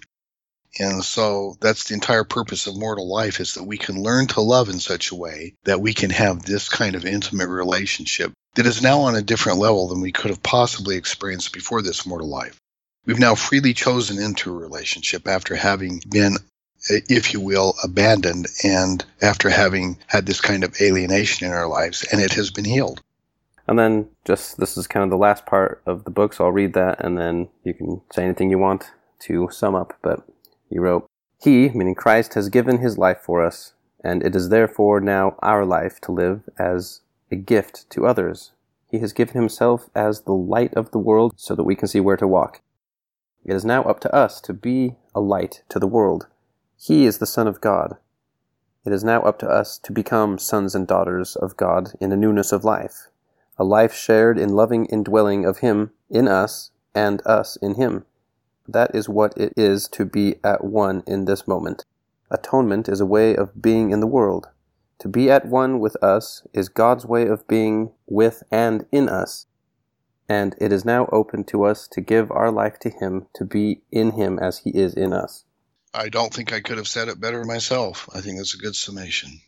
And 0.78 1.04
so 1.04 1.56
that's 1.60 1.84
the 1.84 1.94
entire 1.94 2.24
purpose 2.24 2.66
of 2.66 2.76
mortal 2.76 3.08
life 3.08 3.40
is 3.40 3.54
that 3.54 3.64
we 3.64 3.78
can 3.78 4.02
learn 4.02 4.26
to 4.28 4.40
love 4.40 4.68
in 4.68 4.80
such 4.80 5.10
a 5.10 5.16
way 5.16 5.54
that 5.64 5.80
we 5.80 5.94
can 5.94 6.10
have 6.10 6.42
this 6.42 6.68
kind 6.68 6.96
of 6.96 7.04
intimate 7.04 7.48
relationship 7.48 8.32
that 8.54 8.66
is 8.66 8.82
now 8.82 9.00
on 9.00 9.16
a 9.16 9.22
different 9.22 9.58
level 9.58 9.88
than 9.88 10.00
we 10.00 10.12
could 10.12 10.30
have 10.30 10.42
possibly 10.42 10.96
experienced 10.96 11.52
before 11.52 11.82
this 11.82 12.06
mortal 12.06 12.28
life. 12.28 12.60
We've 13.06 13.18
now 13.18 13.34
freely 13.34 13.74
chosen 13.74 14.22
into 14.22 14.50
a 14.50 14.58
relationship 14.58 15.28
after 15.28 15.54
having 15.54 16.02
been, 16.08 16.36
if 16.88 17.34
you 17.34 17.40
will, 17.40 17.74
abandoned 17.82 18.46
and 18.62 19.04
after 19.20 19.50
having 19.50 19.98
had 20.06 20.26
this 20.26 20.40
kind 20.40 20.64
of 20.64 20.74
alienation 20.80 21.46
in 21.46 21.52
our 21.52 21.68
lives, 21.68 22.06
and 22.10 22.20
it 22.20 22.32
has 22.32 22.50
been 22.50 22.64
healed. 22.64 23.02
And 23.66 23.78
then 23.78 24.08
just 24.24 24.58
this 24.58 24.76
is 24.76 24.86
kind 24.86 25.04
of 25.04 25.10
the 25.10 25.16
last 25.16 25.46
part 25.46 25.82
of 25.86 26.04
the 26.04 26.10
book, 26.10 26.32
so 26.32 26.44
I'll 26.44 26.52
read 26.52 26.74
that 26.74 27.02
and 27.04 27.18
then 27.18 27.48
you 27.62 27.74
can 27.74 28.02
say 28.12 28.24
anything 28.24 28.50
you 28.50 28.58
want 28.58 28.90
to 29.20 29.48
sum 29.50 29.74
up. 29.74 29.98
But 30.02 30.26
he 30.68 30.78
wrote, 30.78 31.08
He, 31.42 31.70
meaning 31.70 31.94
Christ, 31.94 32.34
has 32.34 32.48
given 32.48 32.78
his 32.78 32.98
life 32.98 33.20
for 33.20 33.44
us, 33.44 33.72
and 34.02 34.22
it 34.22 34.36
is 34.36 34.50
therefore 34.50 35.00
now 35.00 35.36
our 35.40 35.64
life 35.64 36.00
to 36.02 36.12
live 36.12 36.42
as 36.58 37.00
a 37.34 37.36
gift 37.36 37.90
to 37.90 38.06
others. 38.06 38.52
He 38.88 39.00
has 39.00 39.12
given 39.12 39.34
himself 39.34 39.90
as 39.92 40.20
the 40.20 40.32
light 40.32 40.72
of 40.74 40.92
the 40.92 41.00
world 41.00 41.34
so 41.36 41.56
that 41.56 41.64
we 41.64 41.74
can 41.74 41.88
see 41.88 41.98
where 41.98 42.16
to 42.16 42.28
walk. 42.28 42.60
It 43.44 43.54
is 43.54 43.64
now 43.64 43.82
up 43.82 43.98
to 44.00 44.14
us 44.14 44.40
to 44.42 44.52
be 44.54 44.94
a 45.16 45.20
light 45.20 45.64
to 45.70 45.80
the 45.80 45.88
world. 45.88 46.28
He 46.78 47.06
is 47.06 47.18
the 47.18 47.26
Son 47.26 47.48
of 47.48 47.60
God. 47.60 47.96
It 48.86 48.92
is 48.92 49.02
now 49.02 49.22
up 49.22 49.40
to 49.40 49.48
us 49.48 49.78
to 49.78 49.92
become 49.92 50.38
sons 50.38 50.76
and 50.76 50.86
daughters 50.86 51.34
of 51.34 51.56
God 51.56 51.90
in 52.00 52.12
a 52.12 52.16
newness 52.16 52.52
of 52.52 52.64
life, 52.64 53.08
a 53.58 53.64
life 53.64 53.94
shared 53.94 54.38
in 54.38 54.50
loving 54.50 54.86
indwelling 54.86 55.44
of 55.44 55.58
Him 55.58 55.90
in 56.08 56.28
us 56.28 56.70
and 56.94 57.20
us 57.26 57.56
in 57.56 57.74
Him. 57.74 58.04
That 58.68 58.94
is 58.94 59.08
what 59.08 59.36
it 59.36 59.52
is 59.56 59.88
to 59.88 60.04
be 60.04 60.36
at 60.44 60.62
one 60.62 61.02
in 61.04 61.24
this 61.24 61.48
moment. 61.48 61.84
Atonement 62.30 62.88
is 62.88 63.00
a 63.00 63.06
way 63.06 63.34
of 63.34 63.60
being 63.60 63.90
in 63.90 63.98
the 63.98 64.06
world. 64.06 64.48
To 65.00 65.08
be 65.08 65.30
at 65.30 65.46
one 65.46 65.80
with 65.80 65.96
us 66.02 66.46
is 66.52 66.68
God's 66.68 67.04
way 67.04 67.26
of 67.26 67.46
being 67.48 67.90
with 68.06 68.42
and 68.50 68.86
in 68.92 69.08
us. 69.08 69.46
And 70.28 70.54
it 70.60 70.72
is 70.72 70.84
now 70.84 71.08
open 71.12 71.44
to 71.44 71.64
us 71.64 71.86
to 71.88 72.00
give 72.00 72.30
our 72.30 72.50
life 72.50 72.78
to 72.80 72.90
Him, 72.90 73.26
to 73.34 73.44
be 73.44 73.82
in 73.92 74.12
Him 74.12 74.38
as 74.38 74.58
He 74.58 74.70
is 74.70 74.94
in 74.94 75.12
us. 75.12 75.44
I 75.92 76.08
don't 76.08 76.32
think 76.32 76.52
I 76.52 76.60
could 76.60 76.78
have 76.78 76.88
said 76.88 77.08
it 77.08 77.20
better 77.20 77.44
myself. 77.44 78.08
I 78.14 78.20
think 78.20 78.38
that's 78.38 78.54
a 78.54 78.58
good 78.58 78.74
summation. 78.74 79.40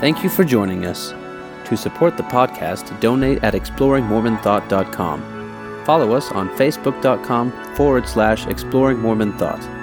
Thank 0.00 0.24
you 0.24 0.30
for 0.30 0.42
joining 0.42 0.84
us. 0.84 1.10
To 1.66 1.76
support 1.76 2.16
the 2.16 2.24
podcast, 2.24 2.98
donate 2.98 3.44
at 3.44 3.54
exploringmormonthought.com. 3.54 5.31
Follow 5.84 6.12
us 6.12 6.30
on 6.32 6.48
facebook.com 6.50 7.52
forward 7.74 8.08
slash 8.08 8.46
exploring 8.46 8.98
Mormon 8.98 9.36
Thought. 9.38 9.81